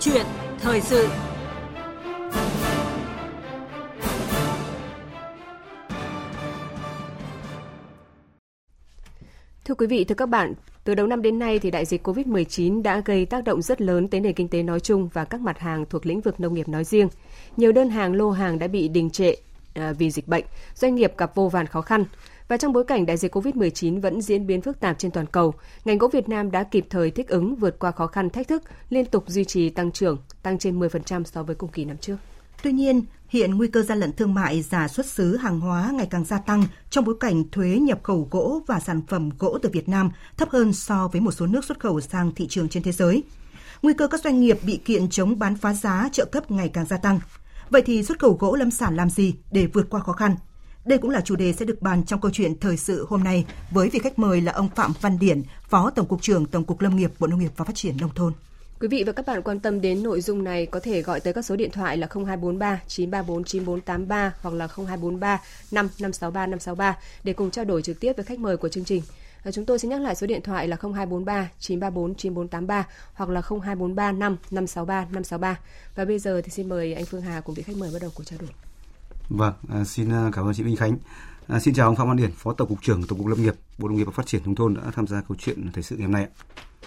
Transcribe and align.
chuyện 0.00 0.26
thời 0.58 0.80
sự. 0.80 1.08
Thưa 9.64 9.74
quý 9.74 9.86
vị, 9.86 10.04
thưa 10.04 10.14
các 10.14 10.28
bạn, 10.28 10.54
từ 10.84 10.94
đầu 10.94 11.06
năm 11.06 11.22
đến 11.22 11.38
nay 11.38 11.58
thì 11.58 11.70
đại 11.70 11.84
dịch 11.84 12.06
COVID-19 12.06 12.82
đã 12.82 13.02
gây 13.04 13.26
tác 13.26 13.44
động 13.44 13.62
rất 13.62 13.80
lớn 13.80 14.08
tới 14.08 14.20
nền 14.20 14.34
kinh 14.34 14.48
tế 14.48 14.62
nói 14.62 14.80
chung 14.80 15.08
và 15.12 15.24
các 15.24 15.40
mặt 15.40 15.58
hàng 15.58 15.84
thuộc 15.90 16.06
lĩnh 16.06 16.20
vực 16.20 16.40
nông 16.40 16.54
nghiệp 16.54 16.68
nói 16.68 16.84
riêng. 16.84 17.08
Nhiều 17.56 17.72
đơn 17.72 17.90
hàng 17.90 18.14
lô 18.14 18.30
hàng 18.30 18.58
đã 18.58 18.68
bị 18.68 18.88
đình 18.88 19.10
trệ 19.10 19.34
à, 19.74 19.92
vì 19.98 20.10
dịch 20.10 20.28
bệnh, 20.28 20.44
doanh 20.74 20.94
nghiệp 20.94 21.12
gặp 21.18 21.34
vô 21.34 21.48
vàn 21.48 21.66
khó 21.66 21.80
khăn. 21.80 22.04
Và 22.48 22.56
trong 22.56 22.72
bối 22.72 22.84
cảnh 22.84 23.06
đại 23.06 23.16
dịch 23.16 23.36
COVID-19 23.36 24.00
vẫn 24.00 24.20
diễn 24.20 24.46
biến 24.46 24.62
phức 24.62 24.80
tạp 24.80 24.98
trên 24.98 25.10
toàn 25.10 25.26
cầu, 25.26 25.54
ngành 25.84 25.98
gỗ 25.98 26.08
Việt 26.08 26.28
Nam 26.28 26.50
đã 26.50 26.62
kịp 26.62 26.86
thời 26.90 27.10
thích 27.10 27.28
ứng 27.28 27.56
vượt 27.56 27.78
qua 27.78 27.90
khó 27.90 28.06
khăn 28.06 28.30
thách 28.30 28.48
thức, 28.48 28.62
liên 28.90 29.06
tục 29.06 29.24
duy 29.26 29.44
trì 29.44 29.68
tăng 29.68 29.92
trưởng, 29.92 30.18
tăng 30.42 30.58
trên 30.58 30.80
10% 30.80 31.24
so 31.24 31.42
với 31.42 31.54
cùng 31.54 31.70
kỳ 31.70 31.84
năm 31.84 31.96
trước. 31.96 32.16
Tuy 32.62 32.72
nhiên, 32.72 33.02
hiện 33.28 33.54
nguy 33.54 33.68
cơ 33.68 33.82
gian 33.82 33.98
lận 33.98 34.12
thương 34.12 34.34
mại 34.34 34.62
giả 34.62 34.88
xuất 34.88 35.06
xứ 35.06 35.36
hàng 35.36 35.60
hóa 35.60 35.90
ngày 35.94 36.06
càng 36.10 36.24
gia 36.24 36.38
tăng 36.38 36.64
trong 36.90 37.04
bối 37.04 37.14
cảnh 37.20 37.44
thuế 37.52 37.68
nhập 37.68 38.02
khẩu 38.02 38.28
gỗ 38.30 38.60
và 38.66 38.80
sản 38.80 39.02
phẩm 39.08 39.30
gỗ 39.38 39.58
từ 39.62 39.68
Việt 39.72 39.88
Nam 39.88 40.10
thấp 40.36 40.50
hơn 40.50 40.72
so 40.72 41.08
với 41.08 41.20
một 41.20 41.30
số 41.30 41.46
nước 41.46 41.64
xuất 41.64 41.80
khẩu 41.80 42.00
sang 42.00 42.34
thị 42.34 42.46
trường 42.48 42.68
trên 42.68 42.82
thế 42.82 42.92
giới. 42.92 43.22
Nguy 43.82 43.94
cơ 43.94 44.08
các 44.08 44.20
doanh 44.20 44.40
nghiệp 44.40 44.58
bị 44.66 44.76
kiện 44.76 45.08
chống 45.08 45.38
bán 45.38 45.56
phá 45.56 45.74
giá 45.74 46.08
trợ 46.12 46.24
cấp 46.24 46.50
ngày 46.50 46.68
càng 46.68 46.86
gia 46.86 46.96
tăng. 46.96 47.20
Vậy 47.70 47.82
thì 47.86 48.02
xuất 48.02 48.18
khẩu 48.18 48.36
gỗ 48.40 48.56
lâm 48.56 48.70
sản 48.70 48.96
làm 48.96 49.10
gì 49.10 49.34
để 49.52 49.66
vượt 49.66 49.90
qua 49.90 50.00
khó 50.00 50.12
khăn? 50.12 50.36
Đây 50.88 50.98
cũng 50.98 51.10
là 51.10 51.20
chủ 51.20 51.36
đề 51.36 51.52
sẽ 51.52 51.64
được 51.64 51.82
bàn 51.82 52.04
trong 52.04 52.20
câu 52.20 52.30
chuyện 52.30 52.58
thời 52.60 52.76
sự 52.76 53.06
hôm 53.08 53.24
nay 53.24 53.44
với 53.70 53.88
vị 53.88 53.98
khách 53.98 54.18
mời 54.18 54.40
là 54.40 54.52
ông 54.52 54.68
Phạm 54.68 54.92
Văn 55.00 55.18
Điển, 55.18 55.42
Phó 55.68 55.90
Tổng 55.90 56.06
cục 56.06 56.22
trưởng 56.22 56.46
Tổng 56.46 56.64
cục 56.64 56.80
Lâm 56.80 56.96
nghiệp 56.96 57.10
Bộ 57.18 57.26
Nông 57.26 57.38
nghiệp 57.38 57.50
và 57.56 57.64
Phát 57.64 57.74
triển 57.74 57.96
Nông 58.00 58.10
thôn. 58.14 58.32
Quý 58.80 58.88
vị 58.88 59.04
và 59.06 59.12
các 59.12 59.26
bạn 59.26 59.42
quan 59.42 59.60
tâm 59.60 59.80
đến 59.80 60.02
nội 60.02 60.20
dung 60.20 60.44
này 60.44 60.66
có 60.66 60.80
thể 60.80 61.02
gọi 61.02 61.20
tới 61.20 61.32
các 61.32 61.44
số 61.44 61.56
điện 61.56 61.70
thoại 61.70 61.96
là 61.96 62.06
0243 62.10 62.80
934 62.86 63.44
9483 63.44 64.34
hoặc 64.42 64.54
là 64.54 64.66
0243 64.66 65.40
5563 65.70 66.46
563 66.46 66.98
để 67.24 67.32
cùng 67.32 67.50
trao 67.50 67.64
đổi 67.64 67.82
trực 67.82 68.00
tiếp 68.00 68.12
với 68.16 68.24
khách 68.24 68.38
mời 68.38 68.56
của 68.56 68.68
chương 68.68 68.84
trình. 68.84 69.02
Và 69.44 69.50
chúng 69.52 69.64
tôi 69.64 69.78
sẽ 69.78 69.88
nhắc 69.88 70.00
lại 70.00 70.14
số 70.14 70.26
điện 70.26 70.42
thoại 70.42 70.68
là 70.68 70.76
0243 70.76 71.50
934 71.58 72.14
9483 72.14 72.86
hoặc 73.14 73.30
là 73.30 73.40
0243 73.40 74.12
5 74.12 74.36
563 74.50 75.00
563. 75.00 75.58
Và 75.94 76.04
bây 76.04 76.18
giờ 76.18 76.40
thì 76.44 76.50
xin 76.50 76.68
mời 76.68 76.94
anh 76.94 77.04
Phương 77.04 77.22
Hà 77.22 77.40
cùng 77.40 77.54
vị 77.54 77.62
khách 77.62 77.76
mời 77.76 77.90
bắt 77.92 78.02
đầu 78.02 78.10
cuộc 78.14 78.24
trao 78.24 78.38
đổi. 78.40 78.67
Vâng, 79.28 79.54
à, 79.68 79.84
xin 79.84 80.12
à, 80.12 80.30
cảm 80.32 80.46
ơn 80.46 80.54
chị 80.54 80.62
Minh 80.62 80.76
Khánh. 80.76 80.96
À, 81.48 81.60
xin 81.60 81.74
chào 81.74 81.86
ông 81.86 81.96
Phạm 81.96 82.08
Văn 82.08 82.16
Điển, 82.16 82.32
Phó 82.32 82.52
Tổng 82.52 82.68
cục 82.68 82.82
trưởng 82.82 83.06
Tổng 83.06 83.18
cục 83.18 83.26
Lâm 83.26 83.42
nghiệp, 83.42 83.54
Bộ 83.78 83.88
Nông 83.88 83.96
nghiệp 83.96 84.04
và 84.04 84.12
Phát 84.12 84.26
triển 84.26 84.42
nông 84.44 84.54
thôn 84.54 84.74
đã 84.74 84.82
tham 84.94 85.06
gia 85.06 85.20
câu 85.20 85.36
chuyện 85.40 85.72
thời 85.72 85.82
sự 85.82 85.96
ngày 85.96 86.04
hôm 86.04 86.12
nay 86.12 86.22
ạ. 86.22 86.30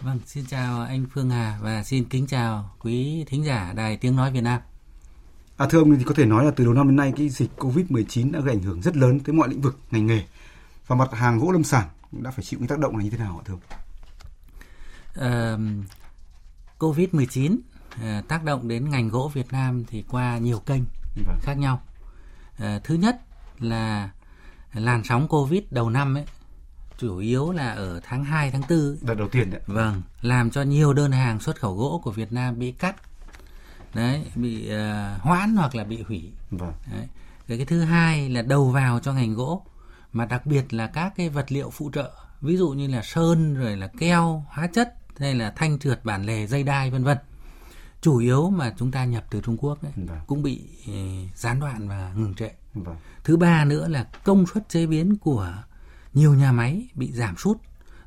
Vâng, 0.02 0.20
xin 0.26 0.46
chào 0.46 0.82
anh 0.82 1.06
Phương 1.14 1.30
Hà 1.30 1.60
và 1.62 1.84
xin 1.84 2.06
kính 2.06 2.28
chào 2.28 2.76
quý 2.80 3.26
thính 3.28 3.46
giả 3.46 3.74
Đài 3.76 3.98
Tiếng 3.98 4.16
Nói 4.16 4.32
Việt 4.32 4.42
Nam. 4.42 4.62
À, 5.58 5.68
thưa 5.70 5.80
ông 5.80 5.98
thì 5.98 6.04
có 6.04 6.14
thể 6.14 6.26
nói 6.26 6.46
là 6.46 6.52
từ 6.52 6.64
đầu 6.64 6.74
năm 6.74 6.88
đến 6.88 6.96
nay 6.96 7.14
cái 7.18 7.30
dịch 7.30 7.50
Covid-19 7.58 8.32
đã 8.32 8.40
gây 8.40 8.56
ảnh 8.56 8.64
hưởng 8.64 8.82
rất 8.82 8.98
lớn 8.98 9.20
tới 9.20 9.34
mọi 9.34 9.50
lĩnh 9.50 9.62
vực 9.62 9.80
ngành 9.92 10.08
nghề 10.08 10.24
và 10.88 10.96
mặt 10.96 11.14
hàng 11.14 11.40
gỗ 11.40 11.52
lâm 11.52 11.64
sản 11.64 11.88
đã 12.12 12.32
phải 12.32 12.44
chịu 12.44 12.60
những 12.60 12.68
tác 12.68 12.80
động 12.80 12.98
này 12.98 13.04
như 13.04 13.10
thế 13.12 13.18
nào 13.18 13.42
ạ 13.42 13.44
thưa 13.46 13.54
ông? 13.54 13.62
À, 15.16 15.58
Covid-19 16.80 17.58
à, 18.02 18.24
tác 18.28 18.44
động 18.44 18.68
đến 18.68 18.90
ngành 18.90 19.10
gỗ 19.10 19.32
Việt 19.34 19.52
Nam 19.52 19.84
thì 19.88 20.04
qua 20.10 20.38
nhiều 20.38 20.60
kênh 20.60 20.82
vâng. 21.26 21.38
khác 21.42 21.54
nhau. 21.54 21.82
À, 22.58 22.80
thứ 22.84 22.96
nhất 22.96 23.22
là 23.60 24.10
làn 24.74 25.04
sóng 25.04 25.28
Covid 25.28 25.64
đầu 25.72 25.90
năm 25.90 26.18
ấy 26.18 26.26
chủ 26.98 27.18
yếu 27.18 27.52
là 27.52 27.72
ở 27.72 28.00
tháng 28.04 28.24
2 28.24 28.52
tháng 28.52 28.62
4 28.70 28.98
đợt 29.02 29.14
đầu 29.14 29.28
tiên 29.28 29.52
đấy. 29.52 29.62
Vâng, 29.68 30.02
làm 30.22 30.52
cho 30.52 30.62
nhiều 30.62 30.94
đơn 30.94 31.12
hàng 31.12 31.40
xuất 31.40 31.60
khẩu 31.60 31.76
gỗ 31.76 32.02
của 32.04 32.12
Việt 32.12 32.32
Nam 32.32 32.60
bị 32.60 32.72
cắt. 32.72 32.96
Đấy, 33.94 34.26
bị 34.36 34.70
uh, 34.70 35.22
hoãn 35.22 35.56
hoặc 35.56 35.76
là 35.76 35.84
bị 35.84 36.02
hủy. 36.08 36.32
Vâng. 36.52 36.74
Đấy. 36.92 37.08
Cái, 37.48 37.58
cái 37.58 37.66
thứ 37.66 37.82
hai 37.82 38.30
là 38.30 38.42
đầu 38.42 38.70
vào 38.70 39.00
cho 39.00 39.14
ngành 39.14 39.34
gỗ 39.34 39.66
mà 40.14 40.26
đặc 40.26 40.46
biệt 40.46 40.74
là 40.74 40.88
các 40.88 41.14
cái 41.16 41.30
vật 41.30 41.52
liệu 41.52 41.70
phụ 41.70 41.92
trợ, 41.94 42.12
ví 42.42 42.58
dụ 42.58 42.70
như 42.70 42.88
là 42.88 43.02
sơn 43.02 43.56
rồi 43.56 43.78
là 43.78 43.88
keo, 43.88 44.46
hóa 44.48 44.68
chất 44.68 44.96
hay 45.18 45.36
là 45.36 45.54
thanh 45.56 45.80
trượt 45.80 46.06
bản 46.06 46.26
lề 46.26 46.48
dây 46.48 46.64
đai 46.64 46.92
vân 46.92 47.04
vân. 47.04 47.18
Chủ 48.02 48.18
yếu 48.18 48.50
mà 48.50 48.74
chúng 48.78 48.92
ta 48.92 49.06
nhập 49.06 49.26
từ 49.30 49.42
Trung 49.42 49.58
Quốc 49.58 49.84
ấy, 49.84 49.92
vâng. 49.96 50.20
cũng 50.28 50.44
bị 50.44 50.68
uh, 50.90 51.38
gián 51.38 51.60
đoạn 51.60 51.88
và 51.88 52.14
ngừng 52.16 52.34
trệ. 52.34 52.50
Vâng. 52.74 52.96
Thứ 53.24 53.38
ba 53.38 53.66
nữa 53.66 53.88
là 53.88 54.08
công 54.24 54.46
suất 54.54 54.70
chế 54.70 54.86
biến 54.86 55.18
của 55.18 55.54
nhiều 56.14 56.34
nhà 56.34 56.52
máy 56.52 56.88
bị 56.94 57.12
giảm 57.12 57.38
sút 57.38 57.58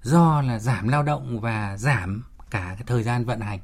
do 0.03 0.43
là 0.43 0.59
giảm 0.59 0.89
lao 0.89 1.03
động 1.03 1.41
và 1.41 1.77
giảm 1.77 2.23
cả 2.51 2.75
cái 2.75 2.85
thời 2.87 3.03
gian 3.03 3.25
vận 3.25 3.41
hành. 3.41 3.61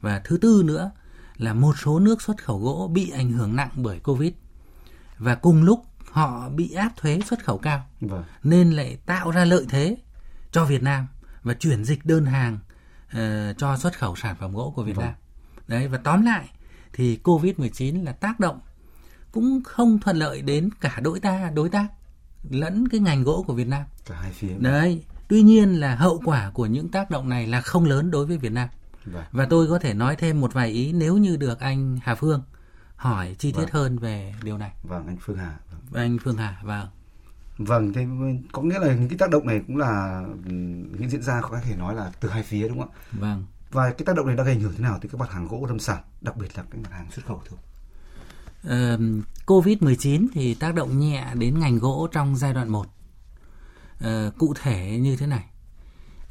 Và 0.00 0.20
thứ 0.24 0.38
tư 0.40 0.62
nữa 0.64 0.90
là 1.36 1.54
một 1.54 1.78
số 1.78 1.98
nước 1.98 2.22
xuất 2.22 2.44
khẩu 2.44 2.58
gỗ 2.58 2.90
bị 2.92 3.10
ảnh 3.10 3.32
hưởng 3.32 3.56
nặng 3.56 3.70
bởi 3.74 4.00
Covid. 4.00 4.32
Và 5.18 5.34
cùng 5.34 5.62
lúc 5.62 5.84
họ 6.10 6.48
bị 6.48 6.72
áp 6.72 6.92
thuế 6.96 7.20
xuất 7.26 7.44
khẩu 7.44 7.58
cao. 7.58 7.86
Vâng. 8.00 8.24
Nên 8.42 8.70
lại 8.70 8.98
tạo 9.06 9.30
ra 9.30 9.44
lợi 9.44 9.66
thế 9.68 9.96
cho 10.52 10.64
Việt 10.64 10.82
Nam 10.82 11.06
và 11.42 11.54
chuyển 11.54 11.84
dịch 11.84 12.06
đơn 12.06 12.26
hàng 12.26 12.58
uh, 13.16 13.18
cho 13.58 13.76
xuất 13.76 13.98
khẩu 13.98 14.16
sản 14.16 14.36
phẩm 14.40 14.52
gỗ 14.52 14.72
của 14.76 14.82
Việt 14.82 14.96
vâng. 14.96 15.04
Nam. 15.04 15.14
Đấy 15.68 15.88
và 15.88 15.98
tóm 15.98 16.22
lại 16.22 16.50
thì 16.92 17.18
Covid-19 17.24 18.04
là 18.04 18.12
tác 18.12 18.40
động 18.40 18.60
cũng 19.32 19.62
không 19.64 19.98
thuận 19.98 20.16
lợi 20.16 20.42
đến 20.42 20.70
cả 20.80 21.00
đối 21.02 21.20
ta 21.20 21.50
đối 21.54 21.68
tác 21.68 21.86
lẫn 22.50 22.88
cái 22.88 23.00
ngành 23.00 23.22
gỗ 23.22 23.44
của 23.46 23.54
Việt 23.54 23.68
Nam. 23.68 23.82
Cả 24.06 24.14
hai 24.20 24.32
phía. 24.32 24.54
Đấy. 24.58 25.04
Tuy 25.28 25.42
nhiên 25.42 25.80
là 25.80 25.94
hậu 25.94 26.20
quả 26.24 26.50
của 26.54 26.66
những 26.66 26.88
tác 26.88 27.10
động 27.10 27.28
này 27.28 27.46
là 27.46 27.60
không 27.60 27.84
lớn 27.84 28.10
đối 28.10 28.26
với 28.26 28.38
Việt 28.38 28.52
Nam. 28.52 28.68
Vâng. 29.04 29.24
Và 29.32 29.46
tôi 29.50 29.68
có 29.68 29.78
thể 29.78 29.94
nói 29.94 30.16
thêm 30.16 30.40
một 30.40 30.52
vài 30.52 30.68
ý 30.68 30.92
nếu 30.92 31.16
như 31.16 31.36
được 31.36 31.60
anh 31.60 31.98
Hà 32.02 32.14
Phương 32.14 32.42
hỏi 32.96 33.36
chi 33.38 33.52
tiết 33.52 33.58
vâng. 33.58 33.70
hơn 33.72 33.98
về 33.98 34.34
điều 34.42 34.58
này. 34.58 34.72
Vâng, 34.82 35.06
anh 35.06 35.16
Phương 35.20 35.36
Hà. 35.36 35.58
Vâng. 35.70 36.02
Anh 36.02 36.18
Phương 36.24 36.36
Hà, 36.36 36.60
vâng. 36.62 36.88
Vâng, 37.58 37.92
thế 37.92 38.06
có 38.52 38.62
nghĩa 38.62 38.78
là 38.78 38.94
những 38.94 39.08
cái 39.08 39.18
tác 39.18 39.30
động 39.30 39.46
này 39.46 39.62
cũng 39.66 39.76
là 39.76 40.22
những 40.98 41.10
diễn 41.10 41.22
ra 41.22 41.40
có 41.40 41.60
thể 41.64 41.76
nói 41.76 41.94
là 41.94 42.12
từ 42.20 42.28
hai 42.28 42.42
phía 42.42 42.68
đúng 42.68 42.78
không 42.78 42.90
ạ? 42.90 42.98
Vâng. 43.12 43.44
Và 43.74 43.90
cái 43.90 44.04
tác 44.06 44.16
động 44.16 44.26
này 44.26 44.36
đã 44.36 44.44
gây 44.44 44.54
ảnh 44.54 44.60
hưởng 44.60 44.72
thế 44.72 44.82
nào 44.82 44.98
tới 45.02 45.08
các 45.12 45.18
mặt 45.18 45.30
hàng 45.30 45.48
gỗ 45.48 45.66
lâm 45.68 45.78
sản, 45.78 46.02
đặc 46.20 46.36
biệt 46.36 46.56
là 46.56 46.64
các 46.70 46.78
mặt 46.82 46.92
hàng 46.92 47.10
xuất 47.10 47.26
khẩu 47.26 47.42
thưa 47.48 47.56
uh, 48.64 49.00
COVID-19 49.46 50.26
thì 50.32 50.54
tác 50.54 50.74
động 50.74 51.00
nhẹ 51.00 51.26
đến 51.34 51.58
ngành 51.58 51.78
gỗ 51.78 52.08
trong 52.12 52.36
giai 52.36 52.52
đoạn 52.54 52.68
1. 52.68 52.80
Uh, 52.80 52.86
ờ, 54.00 54.30
cụ 54.38 54.54
thể 54.62 54.98
như 54.98 55.16
thế 55.16 55.26
này. 55.26 55.44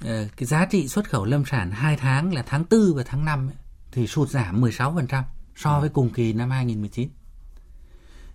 Uh, 0.04 0.08
cái 0.38 0.46
giá 0.46 0.66
trị 0.66 0.88
xuất 0.88 1.10
khẩu 1.10 1.26
lâm 1.26 1.46
sản 1.46 1.72
2 1.72 1.98
tháng 1.98 2.34
là 2.34 2.44
tháng 2.48 2.64
4 2.72 2.94
và 2.96 3.04
tháng 3.06 3.26
5 3.26 3.48
ấy, 3.48 3.56
thì 3.92 4.08
sụt 4.08 4.30
giảm 4.30 4.62
16% 4.62 5.24
so 5.56 5.80
với 5.80 5.90
cùng 5.90 6.10
kỳ 6.10 6.34
năm 6.34 6.50
2019. 6.50 7.10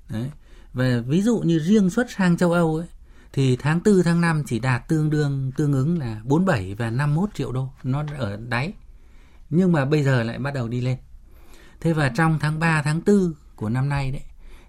Đấy. 0.09 0.31
Và 0.73 1.03
ví 1.07 1.23
dụ 1.23 1.39
như 1.39 1.59
riêng 1.59 1.91
xuất 1.91 2.11
sang 2.11 2.37
châu 2.37 2.53
Âu 2.53 2.77
ấy, 2.77 2.87
thì 3.33 3.57
tháng 3.57 3.81
4 3.85 4.03
tháng 4.05 4.21
5 4.21 4.43
chỉ 4.47 4.59
đạt 4.59 4.89
tương 4.89 5.11
đương 5.11 5.53
tương 5.57 5.73
ứng 5.73 5.99
là 5.99 6.21
47 6.25 6.75
và 6.75 6.91
51 6.91 7.35
triệu 7.35 7.53
đô, 7.53 7.69
nó 7.83 8.05
ở 8.19 8.37
đáy. 8.37 8.73
Nhưng 9.51 9.73
mà 9.73 9.85
bây 9.85 10.03
giờ 10.03 10.23
lại 10.23 10.39
bắt 10.39 10.55
đầu 10.55 10.69
đi 10.69 10.81
lên. 10.81 10.99
Thế 11.81 11.93
và 11.93 12.09
trong 12.09 12.39
tháng 12.39 12.59
3 12.59 12.83
tháng 12.83 13.01
4 13.07 13.35
của 13.57 13.69
năm 13.69 13.89
nay 13.89 14.11
đấy 14.11 14.23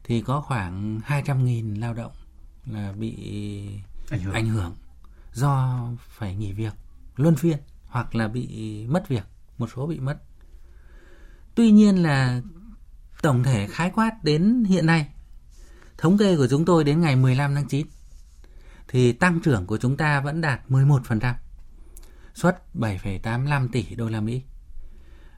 thì 0.04 0.22
có 0.22 0.42
khoảng 0.42 1.00
200.000 1.08 1.80
lao 1.80 1.94
động 1.94 2.12
là 2.66 2.92
bị 2.92 3.16
ảnh 4.10 4.20
hưởng. 4.22 4.34
ảnh 4.34 4.48
hưởng 4.48 4.76
do 5.34 5.84
phải 6.10 6.36
nghỉ 6.36 6.54
việc 6.54 6.74
luân 7.16 7.36
phiên 7.36 7.58
hoặc 7.88 8.16
là 8.16 8.28
bị 8.28 8.86
mất 8.88 9.08
việc, 9.08 9.24
một 9.58 9.70
số 9.76 9.88
bị 9.88 10.00
mất. 10.00 10.18
Tuy 11.56 11.72
nhiên 11.72 12.04
là 12.04 12.42
tổng 13.22 13.44
thể 13.44 13.68
khái 13.68 13.90
quát 13.90 14.24
đến 14.24 14.64
hiện 14.64 14.86
nay 14.86 15.08
thống 15.98 16.18
kê 16.18 16.38
của 16.38 16.48
chúng 16.48 16.66
tôi 16.66 16.84
đến 16.84 17.02
ngày 17.02 17.16
15 17.16 17.56
tháng 17.56 17.68
9 17.68 17.88
thì 18.88 19.12
tăng 19.12 19.40
trưởng 19.40 19.66
của 19.66 19.78
chúng 19.78 19.98
ta 19.98 20.22
vẫn 20.22 20.42
đạt 20.42 20.70
11%, 20.70 21.34
xuất 22.34 22.76
7,85 22.76 23.68
tỷ 23.72 23.96
đô 23.96 24.10
la 24.10 24.22
Mỹ. 24.22 24.44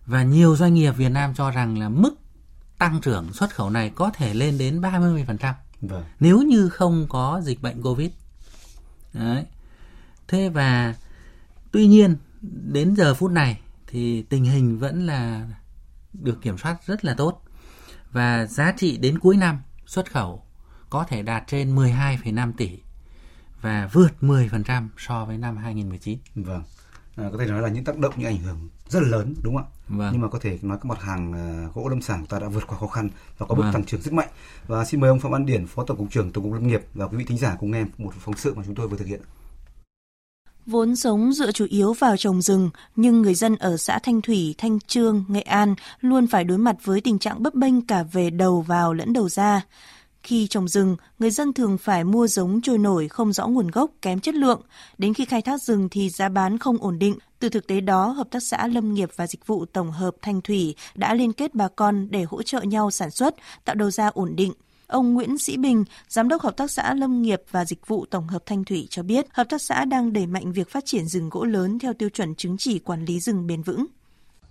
Và 0.06 0.24
nhiều 0.24 0.56
doanh 0.56 0.74
nghiệp 0.74 0.92
Việt 0.92 1.10
Nam 1.10 1.34
cho 1.36 1.52
rằng 1.52 1.80
là 1.80 1.90
mức 1.90 2.14
tăng 2.78 3.02
trưởng 3.02 3.34
xuất 3.34 3.56
khẩu 3.56 3.70
này 3.70 3.92
có 3.96 4.12
thể 4.14 4.34
lên 4.34 4.58
đến 4.58 4.82
30% 4.82 5.54
vâng. 5.82 6.04
nếu 6.20 6.42
như 6.42 6.70
không 6.70 7.06
có 7.10 7.42
dịch 7.44 7.62
bệnh 7.62 7.82
Covid. 7.82 8.12
Đấy. 9.14 9.46
Thế 10.28 10.50
và 10.50 10.96
tuy 11.72 11.88
nhiên 11.88 12.16
đến 12.42 12.96
giờ 12.96 13.14
phút 13.14 13.32
này 13.32 13.62
thì 13.88 14.22
tình 14.22 14.46
hình 14.46 14.80
vẫn 14.80 15.06
là 15.06 15.48
được 16.14 16.42
kiểm 16.42 16.58
soát 16.58 16.78
rất 16.86 17.06
là 17.06 17.14
tốt 17.14 17.44
và 18.12 18.46
giá 18.46 18.74
trị 18.78 18.98
đến 18.98 19.20
cuối 19.20 19.38
năm 19.38 19.62
xuất 19.86 20.12
khẩu 20.12 20.44
có 20.90 21.04
thể 21.04 21.22
đạt 21.22 21.44
trên 21.48 21.76
12,5 21.76 22.52
tỷ 22.58 22.80
và 23.62 23.90
vượt 23.94 24.12
10% 24.22 24.88
so 24.98 25.26
với 25.26 25.38
năm 25.38 25.58
2019. 25.58 26.20
Vâng. 26.36 26.64
À, 27.16 27.30
có 27.32 27.38
thể 27.40 27.46
nói 27.46 27.62
là 27.62 27.70
những 27.70 27.84
tác 27.84 27.98
động 27.98 28.14
những 28.18 28.28
ảnh 28.28 28.38
hưởng 28.38 28.70
rất 28.88 29.00
là 29.04 29.08
lớn 29.10 29.36
đúng 29.44 29.56
không 29.56 29.66
ạ? 29.66 29.81
Vâng. 29.98 30.10
Nhưng 30.12 30.22
mà 30.22 30.28
có 30.28 30.40
thể 30.40 30.58
nói 30.62 30.78
các 30.78 30.86
mặt 30.86 31.02
hàng 31.02 31.34
uh, 31.68 31.76
gỗ 31.76 31.90
lâm 31.90 32.02
sản 32.02 32.22
của 32.22 32.28
ta 32.30 32.40
đã 32.40 32.48
vượt 32.48 32.68
qua 32.68 32.78
khó 32.78 32.88
khăn 32.88 33.10
và 33.38 33.46
có 33.46 33.56
bước 33.56 33.64
vâng. 33.64 33.74
tăng 33.74 33.86
trưởng 33.86 34.02
rất 34.02 34.14
mạnh. 34.14 34.30
Và 34.68 34.86
xin 34.86 35.00
mời 35.00 35.10
ông 35.10 35.20
Phạm 35.20 35.32
Văn 35.32 35.46
Điển, 35.46 35.68
Phó 35.68 35.84
Tổng 35.84 35.98
cục 35.98 36.12
trưởng 36.12 36.32
Tổng 36.32 36.44
cục 36.44 36.54
Lâm 36.54 36.68
nghiệp 36.68 36.82
và 36.94 37.08
quý 37.08 37.18
vị 37.18 37.26
thính 37.28 37.38
giả 37.38 37.58
cùng 37.60 37.72
nghe 37.72 37.86
một 37.98 38.14
phóng 38.20 38.38
sự 38.38 38.54
mà 38.54 38.64
chúng 38.66 38.76
tôi 38.76 38.88
vừa 38.88 38.98
thực 38.98 39.08
hiện. 39.08 39.22
Vốn 40.66 40.96
sống 40.96 41.34
dựa 41.34 41.52
chủ 41.52 41.66
yếu 41.70 41.94
vào 41.94 42.18
trồng 42.18 42.42
rừng, 42.42 42.70
nhưng 42.96 43.22
người 43.22 43.34
dân 43.34 43.56
ở 43.56 43.78
xã 43.78 44.00
Thanh 44.00 44.22
Thủy, 44.22 44.56
Thanh 44.58 44.80
Trương, 44.80 45.26
Nghệ 45.28 45.42
An 45.42 45.76
luôn 46.02 46.28
phải 46.28 46.44
đối 46.44 46.58
mặt 46.58 46.76
với 46.84 47.02
tình 47.02 47.20
trạng 47.20 47.44
bấp 47.44 47.54
bênh 47.54 47.82
cả 47.82 48.04
về 48.04 48.30
đầu 48.30 48.62
vào 48.62 48.94
lẫn 48.94 49.14
đầu 49.14 49.30
ra. 49.30 49.62
Khi 50.24 50.48
trồng 50.48 50.68
rừng, 50.68 50.96
người 51.20 51.32
dân 51.32 51.54
thường 51.54 51.78
phải 51.78 52.04
mua 52.04 52.28
giống 52.28 52.62
trôi 52.62 52.78
nổi 52.78 53.08
không 53.08 53.34
rõ 53.34 53.48
nguồn 53.48 53.68
gốc, 53.68 53.92
kém 54.02 54.20
chất 54.20 54.36
lượng. 54.36 54.62
Đến 54.98 55.14
khi 55.14 55.26
khai 55.26 55.42
thác 55.42 55.62
rừng 55.62 55.88
thì 55.92 56.10
giá 56.10 56.30
bán 56.30 56.58
không 56.58 56.78
ổn 56.78 57.00
định. 57.00 57.16
Từ 57.42 57.50
thực 57.50 57.68
tế 57.68 57.82
đó, 57.82 58.08
Hợp 58.08 58.28
tác 58.32 58.44
xã 58.44 58.68
Lâm 58.68 58.94
nghiệp 58.94 59.10
và 59.16 59.28
Dịch 59.28 59.48
vụ 59.48 59.66
Tổng 59.66 59.92
hợp 59.92 60.16
Thanh 60.22 60.42
Thủy 60.42 60.76
đã 60.96 61.14
liên 61.14 61.34
kết 61.34 61.56
bà 61.56 61.68
con 61.68 62.08
để 62.12 62.24
hỗ 62.24 62.44
trợ 62.44 62.62
nhau 62.62 62.92
sản 62.92 63.12
xuất, 63.12 63.36
tạo 63.66 63.76
đầu 63.76 63.92
ra 63.92 64.08
ổn 64.08 64.36
định. 64.36 64.54
Ông 64.88 65.14
Nguyễn 65.14 65.38
Sĩ 65.38 65.58
Bình, 65.58 65.84
Giám 66.10 66.28
đốc 66.28 66.42
Hợp 66.42 66.58
tác 66.58 66.72
xã 66.72 66.94
Lâm 66.94 67.22
nghiệp 67.22 67.42
và 67.52 67.66
Dịch 67.66 67.88
vụ 67.88 68.06
Tổng 68.06 68.28
hợp 68.28 68.44
Thanh 68.46 68.64
Thủy 68.64 68.88
cho 68.90 69.04
biết, 69.04 69.26
Hợp 69.34 69.50
tác 69.50 69.62
xã 69.62 69.86
đang 69.86 70.14
đẩy 70.14 70.28
mạnh 70.28 70.52
việc 70.52 70.70
phát 70.70 70.86
triển 70.86 71.06
rừng 71.06 71.30
gỗ 71.30 71.44
lớn 71.44 71.80
theo 71.80 71.94
tiêu 71.94 72.10
chuẩn 72.10 72.36
chứng 72.36 72.58
chỉ 72.58 72.80
quản 72.80 73.06
lý 73.06 73.20
rừng 73.20 73.48
bền 73.48 73.62
vững. 73.62 73.86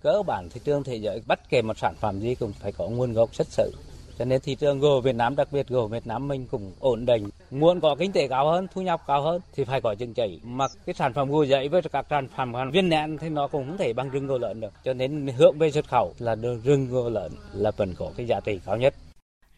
Cơ 0.01 0.23
bản 0.27 0.49
thị 0.49 0.61
trường 0.63 0.83
thế 0.83 0.95
giới 0.95 1.21
bất 1.27 1.49
kể 1.49 1.61
một 1.61 1.77
sản 1.77 1.95
phẩm 1.99 2.19
gì 2.19 2.35
cũng 2.35 2.53
phải 2.53 2.71
có 2.71 2.89
nguồn 2.89 3.13
gốc 3.13 3.35
xuất 3.35 3.47
xứ 3.47 3.71
cho 4.19 4.25
nên 4.25 4.41
thị 4.41 4.55
trường 4.55 4.79
gỗ 4.79 5.01
Việt 5.01 5.15
Nam, 5.15 5.35
đặc 5.35 5.47
biệt 5.51 5.67
gỗ 5.67 5.87
Việt 5.87 6.07
Nam 6.07 6.27
mình 6.27 6.47
cũng 6.51 6.71
ổn 6.79 7.05
định. 7.05 7.29
Muốn 7.51 7.81
có 7.81 7.95
kinh 7.95 8.11
tế 8.11 8.27
cao 8.27 8.49
hơn, 8.51 8.67
thu 8.73 8.81
nhập 8.81 9.01
cao 9.07 9.21
hơn 9.21 9.41
thì 9.53 9.63
phải 9.63 9.81
có 9.81 9.95
chứng 9.95 10.13
chỉ. 10.13 10.39
Mà 10.43 10.67
cái 10.85 10.95
sản 10.95 11.13
phẩm 11.13 11.31
gỗ 11.31 11.43
giấy 11.43 11.69
với 11.69 11.81
các 11.81 12.05
sản 12.09 12.27
phẩm 12.37 12.53
viên 12.71 12.89
nén 12.89 13.17
thì 13.17 13.29
nó 13.29 13.47
cũng 13.47 13.65
không 13.67 13.77
thể 13.77 13.93
bằng 13.93 14.09
rừng 14.09 14.27
gỗ 14.27 14.37
lợn 14.37 14.61
được. 14.61 14.73
Cho 14.83 14.93
nên 14.93 15.27
hướng 15.27 15.57
về 15.57 15.71
xuất 15.71 15.87
khẩu 15.87 16.13
là 16.19 16.35
rừng 16.63 16.87
gỗ 16.89 17.09
lợn 17.09 17.31
là 17.53 17.71
vẫn 17.71 17.95
có 17.97 18.11
cái 18.17 18.27
giá 18.27 18.39
trị 18.39 18.59
cao 18.65 18.77
nhất. 18.77 18.93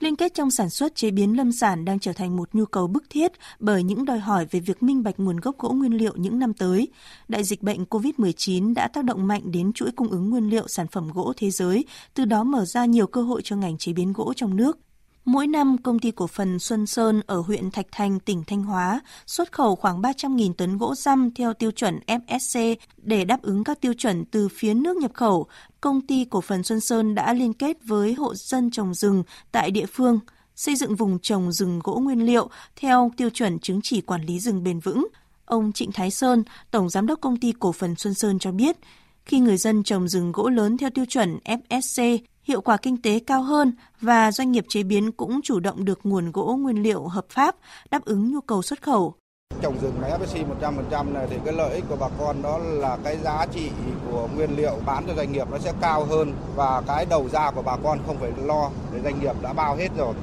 Liên 0.03 0.15
kết 0.15 0.33
trong 0.33 0.51
sản 0.51 0.69
xuất 0.69 0.95
chế 0.95 1.11
biến 1.11 1.37
lâm 1.37 1.51
sản 1.51 1.85
đang 1.85 1.99
trở 1.99 2.13
thành 2.13 2.35
một 2.35 2.49
nhu 2.53 2.65
cầu 2.65 2.87
bức 2.87 3.03
thiết 3.09 3.31
bởi 3.59 3.83
những 3.83 4.05
đòi 4.05 4.19
hỏi 4.19 4.45
về 4.51 4.59
việc 4.59 4.83
minh 4.83 5.03
bạch 5.03 5.19
nguồn 5.19 5.37
gốc 5.37 5.57
gỗ 5.57 5.69
nguyên 5.69 5.97
liệu 5.97 6.13
những 6.15 6.39
năm 6.39 6.53
tới. 6.53 6.87
Đại 7.27 7.43
dịch 7.43 7.61
bệnh 7.61 7.83
COVID-19 7.83 8.73
đã 8.73 8.87
tác 8.87 9.05
động 9.05 9.27
mạnh 9.27 9.41
đến 9.51 9.73
chuỗi 9.73 9.91
cung 9.91 10.09
ứng 10.09 10.29
nguyên 10.29 10.49
liệu 10.49 10.67
sản 10.67 10.87
phẩm 10.87 11.09
gỗ 11.13 11.33
thế 11.37 11.49
giới, 11.49 11.85
từ 12.13 12.25
đó 12.25 12.43
mở 12.43 12.65
ra 12.65 12.85
nhiều 12.85 13.07
cơ 13.07 13.21
hội 13.21 13.41
cho 13.43 13.55
ngành 13.55 13.77
chế 13.77 13.93
biến 13.93 14.13
gỗ 14.13 14.33
trong 14.35 14.55
nước. 14.55 14.79
Mỗi 15.25 15.47
năm, 15.47 15.77
công 15.77 15.99
ty 15.99 16.11
cổ 16.11 16.27
phần 16.27 16.59
Xuân 16.59 16.85
Sơn 16.85 17.21
ở 17.25 17.39
huyện 17.39 17.71
Thạch 17.71 17.87
Thành, 17.91 18.19
tỉnh 18.19 18.43
Thanh 18.47 18.63
Hóa 18.63 19.01
xuất 19.25 19.51
khẩu 19.51 19.75
khoảng 19.75 20.01
300.000 20.01 20.53
tấn 20.53 20.77
gỗ 20.77 20.95
răm 20.95 21.31
theo 21.33 21.53
tiêu 21.53 21.71
chuẩn 21.71 21.99
FSC 22.07 22.75
để 22.97 23.25
đáp 23.25 23.41
ứng 23.41 23.63
các 23.63 23.81
tiêu 23.81 23.93
chuẩn 23.93 24.25
từ 24.25 24.47
phía 24.47 24.73
nước 24.73 24.97
nhập 24.97 25.11
khẩu. 25.13 25.47
Công 25.83 26.01
ty 26.01 26.25
cổ 26.25 26.41
phần 26.41 26.63
Xuân 26.63 26.79
Sơn 26.79 27.15
đã 27.15 27.33
liên 27.33 27.53
kết 27.53 27.77
với 27.85 28.13
hộ 28.13 28.35
dân 28.35 28.71
trồng 28.71 28.93
rừng 28.93 29.23
tại 29.51 29.71
địa 29.71 29.85
phương, 29.85 30.19
xây 30.55 30.75
dựng 30.75 30.95
vùng 30.95 31.19
trồng 31.19 31.51
rừng 31.51 31.79
gỗ 31.83 31.99
nguyên 31.99 32.25
liệu 32.25 32.49
theo 32.75 33.11
tiêu 33.17 33.29
chuẩn 33.29 33.59
chứng 33.59 33.79
chỉ 33.83 34.01
quản 34.01 34.25
lý 34.25 34.39
rừng 34.39 34.63
bền 34.63 34.79
vững. 34.79 35.07
Ông 35.45 35.71
Trịnh 35.71 35.91
Thái 35.91 36.11
Sơn, 36.11 36.43
Tổng 36.71 36.89
Giám 36.89 37.07
đốc 37.07 37.21
Công 37.21 37.37
ty 37.37 37.53
Cổ 37.59 37.71
phần 37.71 37.95
Xuân 37.95 38.13
Sơn 38.13 38.39
cho 38.39 38.51
biết, 38.51 38.77
khi 39.25 39.39
người 39.39 39.57
dân 39.57 39.83
trồng 39.83 40.07
rừng 40.07 40.31
gỗ 40.31 40.49
lớn 40.49 40.77
theo 40.77 40.89
tiêu 40.89 41.05
chuẩn 41.05 41.37
FSC 41.45 42.17
hiệu 42.43 42.61
quả 42.61 42.77
kinh 42.77 43.01
tế 43.01 43.19
cao 43.19 43.43
hơn 43.43 43.73
và 44.01 44.31
doanh 44.31 44.51
nghiệp 44.51 44.65
chế 44.69 44.83
biến 44.83 45.11
cũng 45.11 45.41
chủ 45.41 45.59
động 45.59 45.85
được 45.85 45.99
nguồn 46.03 46.31
gỗ 46.31 46.57
nguyên 46.61 46.83
liệu 46.83 47.07
hợp 47.07 47.25
pháp 47.29 47.55
đáp 47.91 48.05
ứng 48.05 48.31
nhu 48.31 48.41
cầu 48.41 48.61
xuất 48.61 48.81
khẩu. 48.81 49.15
Trồng 49.61 49.79
rừng 49.81 50.01
máy 50.01 50.11
FSC 50.11 50.45
100% 50.61 51.13
này 51.13 51.27
thì 51.29 51.37
cái 51.45 51.53
lợi 51.53 51.73
ích 51.75 51.83
của 51.89 51.95
bà 51.95 52.07
con 52.19 52.41
đó 52.41 52.57
là 52.57 52.97
cái 53.03 53.17
giá 53.17 53.45
trị 53.53 53.71
của 54.11 54.27
nguyên 54.35 54.55
liệu 54.55 54.75
bán 54.85 55.03
cho 55.07 55.15
doanh 55.15 55.31
nghiệp 55.31 55.47
nó 55.51 55.57
sẽ 55.57 55.73
cao 55.81 56.05
hơn 56.05 56.33
và 56.55 56.81
cái 56.87 57.05
đầu 57.05 57.29
ra 57.29 57.51
của 57.51 57.61
bà 57.61 57.77
con 57.83 57.99
không 58.07 58.17
phải 58.19 58.31
lo 58.43 58.69
để 58.93 58.99
doanh 59.03 59.19
nghiệp 59.19 59.35
đã 59.41 59.53
bao 59.53 59.75
hết 59.75 59.89
rồi. 59.97 60.13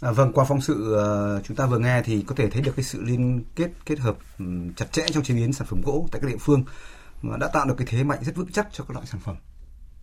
À, 0.00 0.10
vâng, 0.10 0.32
qua 0.32 0.44
phóng 0.44 0.60
sự 0.60 0.98
uh, 1.38 1.44
chúng 1.44 1.56
ta 1.56 1.66
vừa 1.66 1.78
nghe 1.78 2.02
thì 2.02 2.24
có 2.26 2.34
thể 2.34 2.50
thấy 2.50 2.62
được 2.62 2.72
cái 2.76 2.84
sự 2.84 3.02
liên 3.02 3.44
kết 3.54 3.70
kết 3.86 3.98
hợp 3.98 4.16
um, 4.38 4.72
chặt 4.72 4.92
chẽ 4.92 5.06
trong 5.12 5.24
chế 5.24 5.34
biến 5.34 5.52
sản 5.52 5.66
phẩm 5.70 5.82
gỗ 5.84 6.08
tại 6.12 6.20
các 6.20 6.28
địa 6.28 6.36
phương 6.40 6.64
mà 7.22 7.36
đã 7.36 7.48
tạo 7.48 7.66
được 7.66 7.74
cái 7.78 7.86
thế 7.90 8.04
mạnh 8.04 8.18
rất 8.22 8.36
vững 8.36 8.52
chắc 8.52 8.68
cho 8.72 8.84
các 8.84 8.94
loại 8.94 9.06
sản 9.06 9.20
phẩm 9.20 9.36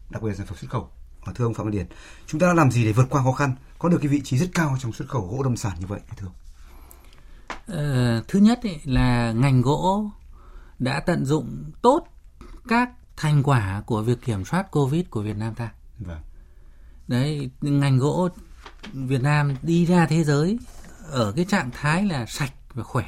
đặc 0.09 0.21
biệt 0.21 0.29
là 0.29 0.35
sản 0.35 0.47
phẩm 0.47 0.57
xuất 0.57 0.71
khẩu 0.71 0.89
và 1.25 1.33
thưa 1.35 1.45
ông 1.45 1.53
Phạm 1.53 1.65
Văn 1.65 1.71
Điền 1.71 1.85
chúng 2.27 2.39
ta 2.39 2.47
đã 2.47 2.53
làm 2.53 2.71
gì 2.71 2.85
để 2.85 2.91
vượt 2.91 3.05
qua 3.09 3.23
khó 3.23 3.31
khăn 3.31 3.55
có 3.79 3.89
được 3.89 3.97
cái 4.01 4.07
vị 4.07 4.21
trí 4.23 4.37
rất 4.37 4.49
cao 4.53 4.77
trong 4.79 4.93
xuất 4.93 5.09
khẩu 5.09 5.21
gỗ 5.21 5.43
lâm 5.43 5.57
sản 5.57 5.73
như 5.79 5.85
vậy 5.87 5.99
thưa 6.17 6.27
ông 6.27 6.42
ờ, 7.67 8.23
thứ 8.27 8.39
nhất 8.39 8.59
ý, 8.61 8.77
là 8.83 9.31
ngành 9.31 9.61
gỗ 9.61 10.09
đã 10.79 10.99
tận 10.99 11.25
dụng 11.25 11.71
tốt 11.81 12.07
các 12.67 12.89
thành 13.17 13.43
quả 13.43 13.83
của 13.85 14.01
việc 14.01 14.21
kiểm 14.21 14.45
soát 14.45 14.71
covid 14.71 15.05
của 15.09 15.21
Việt 15.21 15.37
Nam 15.37 15.55
ta. 15.55 15.71
Vâng. 15.99 16.21
đấy 17.07 17.49
ngành 17.61 17.97
gỗ 17.97 18.29
Việt 18.93 19.21
Nam 19.21 19.55
đi 19.61 19.85
ra 19.85 20.05
thế 20.05 20.23
giới 20.23 20.59
ở 21.09 21.31
cái 21.35 21.45
trạng 21.45 21.71
thái 21.71 22.05
là 22.05 22.25
sạch 22.25 22.53
và 22.73 22.83
khỏe. 22.83 23.05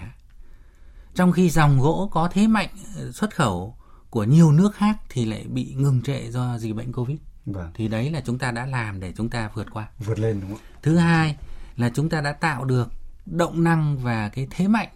Trong 1.15 1.31
khi 1.31 1.49
dòng 1.49 1.79
gỗ 1.79 2.09
có 2.11 2.29
thế 2.31 2.47
mạnh 2.47 2.69
xuất 3.13 3.35
khẩu 3.35 3.77
của 4.09 4.23
nhiều 4.23 4.51
nước 4.51 4.75
khác 4.75 4.97
thì 5.09 5.25
lại 5.25 5.45
bị 5.49 5.73
ngừng 5.77 6.01
trệ 6.01 6.31
do 6.31 6.57
dịch 6.57 6.75
bệnh 6.75 6.91
covid. 6.91 7.17
Vâng. 7.45 7.71
thì 7.73 7.87
đấy 7.87 8.11
là 8.11 8.21
chúng 8.25 8.37
ta 8.37 8.51
đã 8.51 8.65
làm 8.65 8.99
để 8.99 9.13
chúng 9.17 9.29
ta 9.29 9.49
vượt 9.53 9.67
qua. 9.71 9.87
Vượt 9.99 10.19
lên 10.19 10.41
đúng 10.41 10.49
không 10.49 10.59
thứ 10.81 10.97
hai 10.97 11.35
là 11.77 11.89
chúng 11.89 12.09
ta 12.09 12.21
đã 12.21 12.33
tạo 12.33 12.65
được 12.65 12.91
động 13.25 13.63
năng 13.63 13.97
và 13.97 14.29
cái 14.29 14.47
thế 14.51 14.67
mạnh 14.67 14.89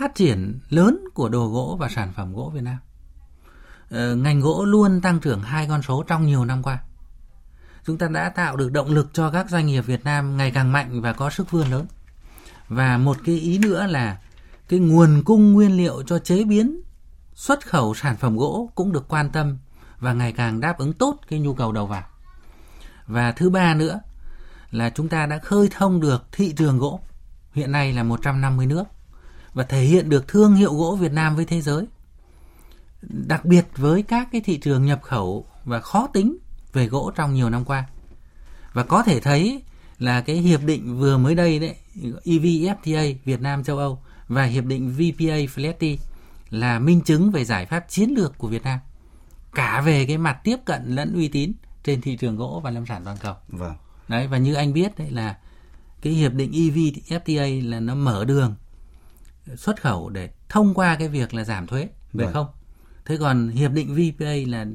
phát 0.00 0.14
triển 0.14 0.58
lớn 0.68 1.04
của 1.14 1.28
đồ 1.28 1.48
gỗ 1.48 1.76
và 1.80 1.88
sản 1.88 2.12
phẩm 2.16 2.34
gỗ 2.34 2.50
Việt 2.54 2.62
Nam. 2.62 2.76
Ờ, 3.90 4.16
ngành 4.16 4.40
gỗ 4.40 4.64
luôn 4.64 5.00
tăng 5.00 5.20
trưởng 5.20 5.42
hai 5.42 5.66
con 5.68 5.82
số 5.82 6.02
trong 6.02 6.26
nhiều 6.26 6.44
năm 6.44 6.62
qua. 6.62 6.78
Chúng 7.84 7.98
ta 7.98 8.08
đã 8.08 8.28
tạo 8.28 8.56
được 8.56 8.72
động 8.72 8.90
lực 8.90 9.10
cho 9.12 9.30
các 9.30 9.50
doanh 9.50 9.66
nghiệp 9.66 9.80
Việt 9.80 10.04
Nam 10.04 10.36
ngày 10.36 10.50
càng 10.50 10.72
mạnh 10.72 11.00
và 11.00 11.12
có 11.12 11.30
sức 11.30 11.50
vươn 11.50 11.70
lớn. 11.70 11.86
Và 12.68 12.98
một 12.98 13.16
cái 13.24 13.34
ý 13.34 13.58
nữa 13.58 13.86
là 13.86 14.20
cái 14.68 14.78
nguồn 14.78 15.22
cung 15.24 15.52
nguyên 15.52 15.76
liệu 15.76 16.02
cho 16.02 16.18
chế 16.18 16.44
biến 16.44 16.80
xuất 17.34 17.66
khẩu 17.66 17.94
sản 17.94 18.16
phẩm 18.16 18.36
gỗ 18.36 18.70
cũng 18.74 18.92
được 18.92 19.08
quan 19.08 19.30
tâm 19.30 19.58
và 19.98 20.12
ngày 20.12 20.32
càng 20.32 20.60
đáp 20.60 20.78
ứng 20.78 20.92
tốt 20.92 21.16
cái 21.28 21.38
nhu 21.38 21.54
cầu 21.54 21.72
đầu 21.72 21.86
vào. 21.86 22.04
Và 23.06 23.32
thứ 23.32 23.50
ba 23.50 23.74
nữa 23.74 24.00
là 24.70 24.90
chúng 24.90 25.08
ta 25.08 25.26
đã 25.26 25.38
khơi 25.38 25.68
thông 25.70 26.00
được 26.00 26.26
thị 26.32 26.52
trường 26.56 26.78
gỗ. 26.78 27.00
Hiện 27.52 27.72
nay 27.72 27.92
là 27.92 28.02
150 28.02 28.66
nước 28.66 28.84
và 29.54 29.64
thể 29.64 29.82
hiện 29.82 30.08
được 30.08 30.28
thương 30.28 30.54
hiệu 30.54 30.74
gỗ 30.74 30.96
Việt 31.00 31.12
Nam 31.12 31.36
với 31.36 31.44
thế 31.44 31.60
giới. 31.60 31.86
Đặc 33.02 33.44
biệt 33.44 33.66
với 33.76 34.02
các 34.02 34.28
cái 34.32 34.40
thị 34.40 34.58
trường 34.58 34.86
nhập 34.86 35.02
khẩu 35.02 35.46
và 35.64 35.80
khó 35.80 36.06
tính 36.12 36.36
về 36.72 36.86
gỗ 36.86 37.12
trong 37.16 37.34
nhiều 37.34 37.50
năm 37.50 37.64
qua. 37.64 37.84
Và 38.72 38.82
có 38.82 39.02
thể 39.02 39.20
thấy 39.20 39.62
là 39.98 40.20
cái 40.20 40.36
hiệp 40.36 40.64
định 40.64 40.98
vừa 40.98 41.18
mới 41.18 41.34
đây 41.34 41.58
đấy, 41.58 41.76
EVFTA 42.24 43.14
Việt 43.24 43.40
Nam 43.40 43.64
châu 43.64 43.78
Âu 43.78 44.02
và 44.28 44.44
hiệp 44.44 44.64
định 44.64 44.90
VPA 44.90 45.36
FLETI 45.36 45.96
là 46.50 46.78
minh 46.78 47.00
chứng 47.00 47.30
về 47.30 47.44
giải 47.44 47.66
pháp 47.66 47.84
chiến 47.88 48.10
lược 48.16 48.38
của 48.38 48.48
Việt 48.48 48.62
Nam 48.62 48.78
cả 49.54 49.80
về 49.80 50.06
cái 50.06 50.18
mặt 50.18 50.40
tiếp 50.44 50.56
cận 50.64 50.82
lẫn 50.86 51.14
uy 51.14 51.28
tín 51.28 51.52
trên 51.84 52.00
thị 52.00 52.16
trường 52.16 52.36
gỗ 52.36 52.60
và 52.64 52.70
lâm 52.70 52.86
sản 52.86 53.02
toàn 53.04 53.16
cầu. 53.20 53.34
Vâng. 53.48 53.74
Đấy 54.10 54.26
và 54.26 54.38
như 54.38 54.54
anh 54.54 54.72
biết 54.72 54.98
đấy 54.98 55.10
là 55.10 55.38
cái 56.02 56.12
hiệp 56.12 56.32
định 56.32 56.52
EVFTA 56.52 57.70
là 57.70 57.80
nó 57.80 57.94
mở 57.94 58.24
đường 58.24 58.54
xuất 59.56 59.82
khẩu 59.82 60.08
để 60.08 60.30
thông 60.48 60.74
qua 60.74 60.96
cái 60.96 61.08
việc 61.08 61.34
là 61.34 61.44
giảm 61.44 61.66
thuế 61.66 61.88
về 62.12 62.24
vâng. 62.24 62.34
không. 62.34 62.46
Thế 63.04 63.16
còn 63.16 63.48
hiệp 63.48 63.72
định 63.72 63.94
VPA 63.94 64.34
là 64.46 64.66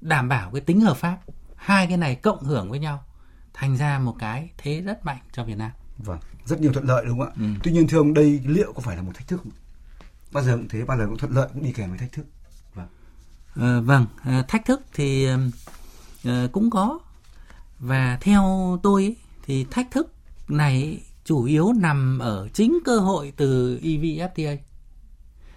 đảm 0.00 0.28
bảo 0.28 0.50
cái 0.50 0.60
tính 0.60 0.80
hợp 0.80 0.96
pháp. 0.96 1.18
Hai 1.56 1.86
cái 1.86 1.96
này 1.96 2.14
cộng 2.14 2.44
hưởng 2.44 2.70
với 2.70 2.78
nhau 2.78 3.04
thành 3.54 3.76
ra 3.76 3.98
một 3.98 4.16
cái 4.18 4.50
thế 4.58 4.80
rất 4.80 5.06
mạnh 5.06 5.20
cho 5.32 5.44
Việt 5.44 5.58
Nam. 5.58 5.70
Vâng, 5.98 6.18
rất 6.44 6.60
nhiều 6.60 6.72
thuận 6.72 6.86
lợi 6.86 7.04
đúng 7.06 7.18
không 7.18 7.28
ạ? 7.28 7.34
Ừ. 7.38 7.46
Tuy 7.62 7.72
nhiên 7.72 7.88
thưa 7.88 7.98
ông 7.98 8.14
đây 8.14 8.40
liệu 8.46 8.72
có 8.72 8.80
phải 8.80 8.96
là 8.96 9.02
một 9.02 9.12
thách 9.14 9.28
thức 9.28 9.40
không? 9.42 9.52
bao 10.34 10.44
giờ 10.44 10.56
cũng 10.56 10.68
thế 10.68 10.84
bao 10.84 10.98
giờ 10.98 11.06
cũng 11.06 11.18
thuận 11.18 11.32
lợi 11.32 11.48
cũng 11.54 11.62
đi 11.62 11.72
kèm 11.72 11.90
với 11.90 11.98
thách 11.98 12.12
thức 12.12 12.26
vâng 12.74 12.88
à, 13.54 13.80
vâng 13.80 14.06
à, 14.22 14.44
thách 14.48 14.64
thức 14.64 14.80
thì 14.94 15.28
à, 16.24 16.46
cũng 16.52 16.70
có 16.70 17.00
và 17.84 18.18
theo 18.20 18.78
tôi 18.82 19.02
ấy, 19.02 19.16
thì 19.42 19.66
thách 19.70 19.90
thức 19.90 20.14
này 20.48 21.02
chủ 21.24 21.44
yếu 21.44 21.72
nằm 21.72 22.18
ở 22.18 22.48
chính 22.52 22.78
cơ 22.84 22.98
hội 22.98 23.32
từ 23.36 23.78
EVFTA 23.82 24.56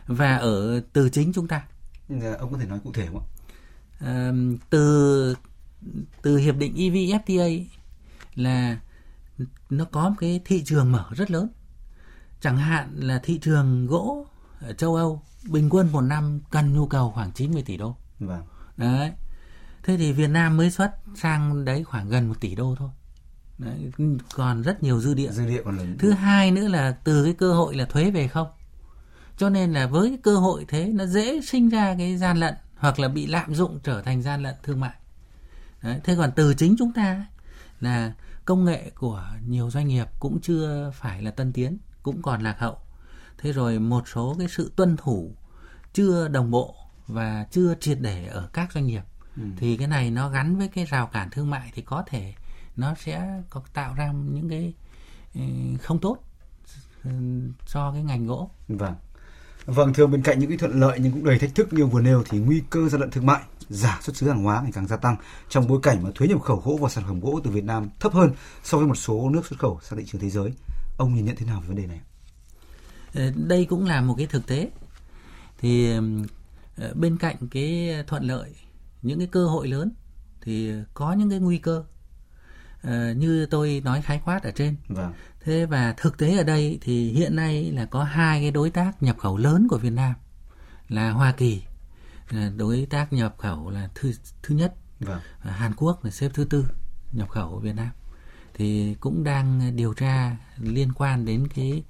và 0.07 0.37
ở 0.37 0.81
từ 0.93 1.09
chính 1.09 1.33
chúng 1.33 1.47
ta. 1.47 1.63
Dạ, 2.09 2.33
ông 2.39 2.51
có 2.51 2.57
thể 2.57 2.65
nói 2.65 2.79
cụ 2.83 2.91
thể 2.93 3.07
không 3.07 3.19
ạ? 3.19 3.25
À, 3.99 4.31
từ 4.69 5.35
từ 6.21 6.37
hiệp 6.37 6.55
định 6.55 6.73
EVFTA 6.75 7.63
là 8.35 8.79
nó 9.69 9.85
có 9.85 10.09
một 10.09 10.15
cái 10.19 10.41
thị 10.45 10.63
trường 10.65 10.91
mở 10.91 11.05
rất 11.15 11.31
lớn. 11.31 11.49
Chẳng 12.41 12.57
hạn 12.57 12.89
là 12.95 13.19
thị 13.23 13.39
trường 13.41 13.87
gỗ 13.87 14.25
ở 14.61 14.73
châu 14.73 14.95
Âu 14.95 15.21
bình 15.49 15.69
quân 15.69 15.91
một 15.91 16.01
năm 16.01 16.39
cần 16.49 16.73
nhu 16.73 16.87
cầu 16.87 17.11
khoảng 17.11 17.31
90 17.31 17.63
tỷ 17.65 17.77
đô. 17.77 17.95
Vâng. 18.19 18.41
Đấy. 18.77 19.11
Thế 19.83 19.97
thì 19.97 20.11
Việt 20.11 20.27
Nam 20.27 20.57
mới 20.57 20.71
xuất 20.71 20.91
sang 21.15 21.65
đấy 21.65 21.83
khoảng 21.83 22.09
gần 22.09 22.27
một 22.27 22.39
tỷ 22.39 22.55
đô 22.55 22.75
thôi. 22.79 22.89
Đấy, 23.57 23.91
còn 24.33 24.61
rất 24.61 24.83
nhiều 24.83 24.99
dư 24.99 25.13
địa. 25.13 25.31
Dư 25.31 25.45
địa 25.45 25.61
còn 25.65 25.77
lớn. 25.77 25.95
Thứ 25.99 26.11
hai 26.11 26.51
nữa 26.51 26.67
là 26.67 26.91
từ 27.03 27.23
cái 27.23 27.33
cơ 27.33 27.53
hội 27.53 27.75
là 27.75 27.85
thuế 27.85 28.11
về 28.11 28.27
không. 28.27 28.47
Cho 29.37 29.49
nên 29.49 29.73
là 29.73 29.87
với 29.87 30.09
cái 30.09 30.17
cơ 30.23 30.37
hội 30.37 30.65
thế 30.67 30.91
nó 30.93 31.05
dễ 31.05 31.41
sinh 31.41 31.69
ra 31.69 31.95
cái 31.97 32.17
gian 32.17 32.37
lận 32.37 32.53
hoặc 32.75 32.99
là 32.99 33.07
bị 33.07 33.27
lạm 33.27 33.55
dụng 33.55 33.79
trở 33.83 34.01
thành 34.01 34.21
gian 34.21 34.43
lận 34.43 34.55
thương 34.63 34.79
mại. 34.79 34.95
Đấy, 35.81 35.99
thế 36.03 36.15
còn 36.15 36.31
từ 36.35 36.53
chính 36.53 36.75
chúng 36.79 36.93
ta 36.93 37.25
là 37.79 38.13
công 38.45 38.65
nghệ 38.65 38.91
của 38.95 39.23
nhiều 39.47 39.69
doanh 39.69 39.87
nghiệp 39.87 40.07
cũng 40.19 40.41
chưa 40.41 40.91
phải 40.95 41.21
là 41.21 41.31
tân 41.31 41.53
tiến, 41.53 41.77
cũng 42.03 42.21
còn 42.21 42.41
lạc 42.41 42.59
hậu 42.59 42.77
thế 43.37 43.51
rồi 43.51 43.79
một 43.79 44.03
số 44.13 44.35
cái 44.39 44.47
sự 44.47 44.71
tuân 44.75 44.97
thủ 44.97 45.35
chưa 45.93 46.27
đồng 46.27 46.51
bộ 46.51 46.75
và 47.07 47.45
chưa 47.51 47.75
triệt 47.79 47.97
để 48.01 48.27
ở 48.27 48.49
các 48.53 48.71
doanh 48.73 48.87
nghiệp 48.87 49.03
ừ. 49.37 49.43
thì 49.57 49.77
cái 49.77 49.87
này 49.87 50.11
nó 50.11 50.29
gắn 50.29 50.57
với 50.57 50.67
cái 50.67 50.85
rào 50.85 51.07
cản 51.07 51.29
thương 51.29 51.49
mại 51.49 51.71
thì 51.75 51.81
có 51.81 52.03
thể 52.07 52.33
nó 52.75 52.95
sẽ 52.95 53.41
có 53.49 53.61
tạo 53.73 53.93
ra 53.93 54.11
những 54.11 54.49
cái 54.49 54.73
ừ, 55.35 55.41
không 55.81 55.99
tốt 55.99 56.17
ừ, 57.03 57.11
cho 57.67 57.91
cái 57.91 58.03
ngành 58.03 58.27
gỗ. 58.27 58.49
Vâng. 58.67 58.95
Vâng, 59.65 59.93
thưa 59.93 60.07
bên 60.07 60.21
cạnh 60.21 60.39
những 60.39 60.49
cái 60.49 60.57
thuận 60.57 60.79
lợi 60.79 60.99
nhưng 61.01 61.11
cũng 61.11 61.23
đầy 61.23 61.39
thách 61.39 61.55
thức 61.55 61.73
như 61.73 61.85
vừa 61.85 62.01
nêu 62.01 62.23
thì 62.29 62.39
nguy 62.39 62.61
cơ 62.69 62.89
gian 62.89 63.01
lận 63.01 63.11
thương 63.11 63.25
mại, 63.25 63.41
giả 63.69 63.99
xuất 64.01 64.17
xứ 64.17 64.27
hàng 64.27 64.43
hóa 64.43 64.61
ngày 64.61 64.71
càng 64.73 64.87
gia 64.87 64.97
tăng 64.97 65.15
trong 65.49 65.67
bối 65.67 65.79
cảnh 65.83 66.03
mà 66.03 66.09
thuế 66.15 66.27
nhập 66.27 66.41
khẩu 66.41 66.61
gỗ 66.65 66.77
và 66.81 66.89
sản 66.89 67.03
phẩm 67.07 67.19
gỗ 67.19 67.39
từ 67.43 67.51
Việt 67.51 67.63
Nam 67.63 67.89
thấp 67.99 68.13
hơn 68.13 68.31
so 68.63 68.77
với 68.77 68.87
một 68.87 68.95
số 68.95 69.29
nước 69.29 69.45
xuất 69.47 69.59
khẩu 69.59 69.79
sang 69.83 69.99
thị 69.99 70.05
trường 70.07 70.21
thế 70.21 70.29
giới. 70.29 70.51
Ông 70.97 71.15
nhìn 71.15 71.25
nhận 71.25 71.35
thế 71.35 71.45
nào 71.45 71.61
về 71.61 71.67
vấn 71.67 71.77
đề 71.77 71.85
này? 71.87 71.99
Ờ, 73.13 73.31
đây 73.47 73.65
cũng 73.65 73.85
là 73.85 74.01
một 74.01 74.15
cái 74.17 74.27
thực 74.27 74.47
tế. 74.47 74.69
Thì 75.57 75.91
ờ, 76.77 76.93
bên 76.95 77.17
cạnh 77.17 77.35
cái 77.51 77.95
thuận 78.07 78.23
lợi, 78.23 78.55
những 79.01 79.19
cái 79.19 79.27
cơ 79.27 79.47
hội 79.47 79.67
lớn 79.67 79.91
thì 80.41 80.71
có 80.93 81.13
những 81.13 81.29
cái 81.29 81.39
nguy 81.39 81.57
cơ 81.57 81.83
Ờ, 82.87 83.11
như 83.11 83.45
tôi 83.45 83.81
nói 83.85 84.01
khái 84.01 84.21
quát 84.25 84.43
ở 84.43 84.51
trên. 84.51 84.75
Vâng. 84.87 85.13
Thế 85.41 85.65
và 85.65 85.93
thực 85.97 86.17
tế 86.17 86.37
ở 86.37 86.43
đây 86.43 86.77
thì 86.81 87.11
hiện 87.11 87.35
nay 87.35 87.71
là 87.71 87.85
có 87.85 88.03
hai 88.03 88.41
cái 88.41 88.51
đối 88.51 88.69
tác 88.69 89.03
nhập 89.03 89.17
khẩu 89.17 89.37
lớn 89.37 89.67
của 89.69 89.77
Việt 89.77 89.89
Nam 89.89 90.13
là 90.89 91.11
Hoa 91.11 91.31
Kỳ 91.31 91.63
là 92.29 92.51
đối 92.57 92.87
tác 92.89 93.13
nhập 93.13 93.35
khẩu 93.37 93.69
là 93.69 93.89
thứ 93.95 94.11
thứ 94.43 94.55
nhất 94.55 94.73
vâng. 94.99 95.19
và 95.43 95.51
Hàn 95.51 95.73
Quốc 95.75 96.05
là 96.05 96.11
xếp 96.11 96.31
thứ 96.33 96.45
tư 96.45 96.65
nhập 97.11 97.29
khẩu 97.29 97.49
của 97.49 97.59
Việt 97.59 97.75
Nam 97.75 97.89
thì 98.53 98.95
cũng 98.99 99.23
đang 99.23 99.75
điều 99.75 99.93
tra 99.93 100.37
liên 100.57 100.93
quan 100.93 101.25
đến 101.25 101.47
cái 101.55 101.83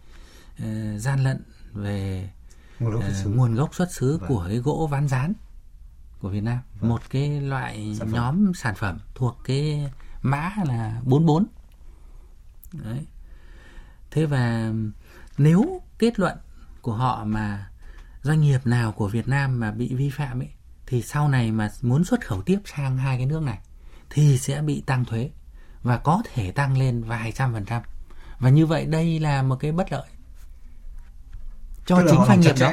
uh, 0.64 1.02
gian 1.02 1.24
lận 1.24 1.44
về 1.74 2.30
nguồn 2.80 2.92
gốc, 2.92 3.04
uh, 3.26 3.36
nguồn 3.36 3.56
gốc 3.56 3.76
xuất 3.76 3.92
xứ 3.92 4.18
vâng. 4.18 4.30
của 4.30 4.46
cái 4.48 4.58
gỗ 4.58 4.88
ván 4.92 5.08
rán 5.08 5.34
của 6.20 6.30
Việt 6.30 6.44
Nam. 6.44 6.60
Vâng. 6.80 6.90
một 6.90 7.02
cái 7.10 7.42
loại 7.42 7.96
sản 8.00 8.12
nhóm 8.12 8.54
sản 8.54 8.76
phẩm 8.76 9.00
thuộc 9.16 9.38
cái 9.44 9.92
mã 10.22 10.52
là 10.66 11.02
44 11.04 11.46
đấy. 12.72 13.06
Thế 14.12 14.26
và 14.26 14.72
nếu 15.38 15.82
kết 16.00 16.20
luận 16.20 16.38
của 16.82 16.94
họ 16.94 17.24
mà 17.26 17.70
doanh 18.22 18.42
nghiệp 18.42 18.60
nào 18.66 18.92
của 18.92 19.08
Việt 19.08 19.28
Nam 19.28 19.60
mà 19.60 19.72
bị 19.72 19.94
vi 19.96 20.10
phạm 20.10 20.40
ấy 20.40 20.50
thì 20.86 21.02
sau 21.02 21.30
này 21.30 21.52
mà 21.52 21.70
muốn 21.82 22.04
xuất 22.04 22.26
khẩu 22.26 22.42
tiếp 22.42 22.60
sang 22.66 22.98
hai 22.98 23.18
cái 23.18 23.26
nước 23.26 23.42
này 23.42 23.60
thì 24.10 24.38
sẽ 24.38 24.62
bị 24.62 24.84
tăng 24.86 25.06
thuế 25.06 25.32
và 25.84 25.98
có 25.98 26.24
thể 26.34 26.52
tăng 26.52 26.78
lên 26.78 27.04
vài 27.04 27.32
trăm 27.32 27.54
phần 27.54 27.66
trăm. 27.66 27.82
Và 28.40 28.50
như 28.50 28.66
vậy 28.66 28.86
đây 28.86 29.20
là 29.20 29.44
một 29.44 29.56
cái 29.56 29.72
bất 29.72 29.92
lợi 29.92 30.08
cho 31.88 32.04
chính 32.10 32.26
doanh 32.28 32.40
nghiệp 32.40 32.56
đó. 32.60 32.72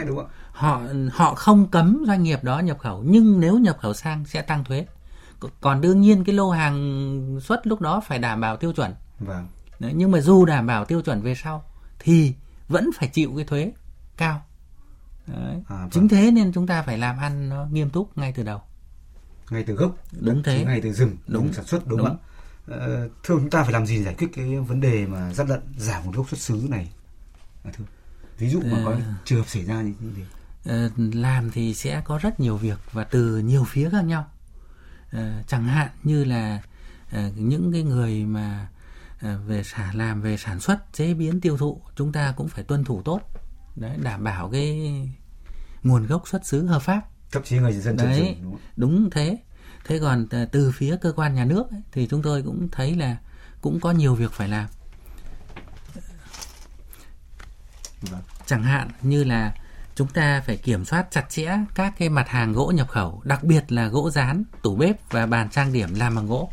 họ 0.52 0.82
họ 1.12 1.34
không 1.34 1.68
cấm 1.68 2.04
doanh 2.06 2.22
nghiệp 2.22 2.44
đó 2.44 2.58
nhập 2.58 2.78
khẩu 2.78 3.02
nhưng 3.06 3.40
nếu 3.40 3.58
nhập 3.58 3.78
khẩu 3.80 3.94
sang 3.94 4.24
sẽ 4.24 4.42
tăng 4.42 4.64
thuế. 4.64 4.86
Còn 5.60 5.80
đương 5.80 6.00
nhiên 6.00 6.24
cái 6.24 6.34
lô 6.34 6.50
hàng 6.50 7.38
xuất 7.42 7.66
lúc 7.66 7.80
đó 7.80 8.00
phải 8.06 8.18
đảm 8.18 8.40
bảo 8.40 8.56
tiêu 8.56 8.72
chuẩn. 8.72 8.94
Vâng. 9.18 9.48
Đấy, 9.78 9.92
nhưng 9.96 10.10
mà 10.10 10.20
dù 10.20 10.44
đảm 10.44 10.66
bảo 10.66 10.84
tiêu 10.84 11.00
chuẩn 11.00 11.22
về 11.22 11.34
sau 11.34 11.64
thì 11.98 12.34
vẫn 12.68 12.90
phải 12.98 13.08
chịu 13.08 13.32
cái 13.36 13.44
thuế 13.44 13.72
cao. 14.16 14.42
Đấy. 15.26 15.62
À, 15.68 15.76
vâng. 15.76 15.90
chính 15.90 16.08
thế 16.08 16.30
nên 16.30 16.52
chúng 16.52 16.66
ta 16.66 16.82
phải 16.82 16.98
làm 16.98 17.18
ăn 17.18 17.48
nó 17.48 17.66
nghiêm 17.72 17.90
túc 17.90 18.18
ngay 18.18 18.32
từ 18.32 18.42
đầu. 18.42 18.60
Ngay 19.50 19.64
từ 19.66 19.74
gốc 19.74 19.96
đúng 20.20 20.42
thế. 20.42 20.64
ngay 20.64 20.80
từ 20.80 20.92
rừng 20.92 21.16
đúng, 21.26 21.42
đúng 21.42 21.52
sản 21.52 21.64
xuất 21.64 21.86
đúng, 21.86 21.98
đúng. 21.98 22.08
không 22.08 22.16
ạ? 22.16 22.76
Ờ, 22.78 23.08
thưa 23.22 23.34
chúng 23.38 23.50
ta 23.50 23.62
phải 23.62 23.72
làm 23.72 23.86
gì 23.86 24.04
giải 24.04 24.14
quyết 24.18 24.28
cái 24.34 24.58
vấn 24.58 24.80
đề 24.80 25.06
mà 25.06 25.34
gian 25.34 25.48
lận 25.48 25.60
giả 25.76 26.00
nguồn 26.00 26.14
gốc 26.14 26.28
xuất 26.28 26.40
xứ 26.40 26.66
này? 26.70 26.92
À, 27.64 27.70
thưa 27.76 27.84
ví 28.38 28.50
dụ 28.50 28.60
mà 28.60 28.82
có 28.84 28.90
ờ. 28.90 29.00
trường 29.24 29.38
hợp 29.38 29.48
xảy 29.48 29.64
ra 29.64 29.82
như 29.82 29.94
thế 30.16 30.22
ờ, 30.64 30.90
làm 30.96 31.50
thì 31.50 31.74
sẽ 31.74 32.02
có 32.04 32.18
rất 32.18 32.40
nhiều 32.40 32.56
việc 32.56 32.78
và 32.92 33.04
từ 33.04 33.38
nhiều 33.38 33.64
phía 33.64 33.90
khác 33.90 34.04
nhau. 34.04 34.30
Ờ, 35.12 35.32
chẳng 35.46 35.64
hạn 35.64 35.88
như 36.02 36.24
là 36.24 36.62
những 37.36 37.72
cái 37.72 37.82
người 37.82 38.24
mà 38.24 38.68
về 39.46 39.62
xả 39.62 39.92
làm 39.94 40.22
về 40.22 40.36
sản 40.36 40.60
xuất 40.60 40.92
chế 40.92 41.14
biến 41.14 41.40
tiêu 41.40 41.56
thụ 41.56 41.80
chúng 41.96 42.12
ta 42.12 42.32
cũng 42.36 42.48
phải 42.48 42.64
tuân 42.64 42.84
thủ 42.84 43.02
tốt. 43.02 43.20
Đấy 43.76 43.96
đảm 44.02 44.24
bảo 44.24 44.50
cái 44.50 44.92
nguồn 45.82 46.06
gốc 46.06 46.28
xuất 46.28 46.46
xứ 46.46 46.66
hợp 46.66 46.82
pháp. 46.82 47.00
Thậm 47.32 47.42
chí 47.42 47.58
người 47.58 47.72
dân 47.72 47.96
đấy 47.96 48.36
dùng, 48.42 48.42
đúng, 48.42 48.58
đúng 48.76 49.10
thế. 49.10 49.38
Thế 49.84 49.98
còn 49.98 50.26
từ 50.52 50.72
phía 50.74 50.96
cơ 50.96 51.12
quan 51.12 51.34
nhà 51.34 51.44
nước 51.44 51.70
ấy, 51.70 51.80
thì 51.92 52.06
chúng 52.06 52.22
tôi 52.22 52.42
cũng 52.42 52.68
thấy 52.72 52.94
là 52.94 53.16
cũng 53.60 53.80
có 53.80 53.92
nhiều 53.92 54.14
việc 54.14 54.32
phải 54.32 54.48
làm 54.48 54.68
vâng. 58.10 58.20
chẳng 58.46 58.62
hạn 58.62 58.90
như 59.02 59.24
là 59.24 59.52
chúng 59.94 60.08
ta 60.08 60.42
phải 60.46 60.56
kiểm 60.56 60.84
soát 60.84 61.06
chặt 61.10 61.24
chẽ 61.30 61.58
các 61.74 61.92
cái 61.98 62.08
mặt 62.08 62.28
hàng 62.28 62.52
gỗ 62.52 62.72
nhập 62.74 62.88
khẩu, 62.88 63.22
đặc 63.24 63.44
biệt 63.44 63.72
là 63.72 63.86
gỗ 63.86 64.10
rán, 64.10 64.44
tủ 64.62 64.76
bếp 64.76 65.10
và 65.10 65.26
bàn 65.26 65.50
trang 65.50 65.72
điểm 65.72 65.94
làm 65.94 66.14
bằng 66.14 66.26
gỗ 66.26 66.52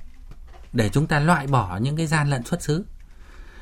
để 0.73 0.89
chúng 0.89 1.07
ta 1.07 1.19
loại 1.19 1.47
bỏ 1.47 1.77
những 1.77 1.97
cái 1.97 2.07
gian 2.07 2.29
lận 2.29 2.43
xuất 2.43 2.63
xứ. 2.63 2.85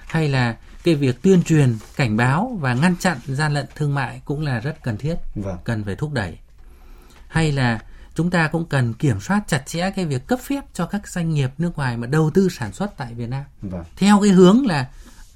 Hay 0.07 0.29
là 0.29 0.57
cái 0.83 0.95
việc 0.95 1.21
tuyên 1.21 1.43
truyền, 1.43 1.77
cảnh 1.95 2.17
báo 2.17 2.57
và 2.61 2.73
ngăn 2.73 2.95
chặn 2.97 3.17
gian 3.25 3.53
lận 3.53 3.65
thương 3.75 3.95
mại 3.95 4.21
cũng 4.25 4.41
là 4.41 4.59
rất 4.59 4.83
cần 4.83 4.97
thiết, 4.97 5.15
vâng. 5.35 5.57
cần 5.63 5.83
phải 5.83 5.95
thúc 5.95 6.11
đẩy. 6.11 6.37
Hay 7.27 7.51
là 7.51 7.79
chúng 8.15 8.29
ta 8.29 8.47
cũng 8.47 8.65
cần 8.65 8.93
kiểm 8.93 9.19
soát 9.19 9.41
chặt 9.47 9.63
chẽ 9.65 9.91
cái 9.95 10.05
việc 10.05 10.27
cấp 10.27 10.39
phép 10.43 10.63
cho 10.73 10.85
các 10.85 11.07
doanh 11.07 11.33
nghiệp 11.33 11.49
nước 11.57 11.75
ngoài 11.75 11.97
mà 11.97 12.07
đầu 12.07 12.31
tư 12.33 12.49
sản 12.49 12.73
xuất 12.73 12.97
tại 12.97 13.13
Việt 13.13 13.29
Nam. 13.29 13.43
Vâng. 13.61 13.83
Theo 13.95 14.19
cái 14.21 14.31
hướng 14.31 14.65
là 14.65 14.87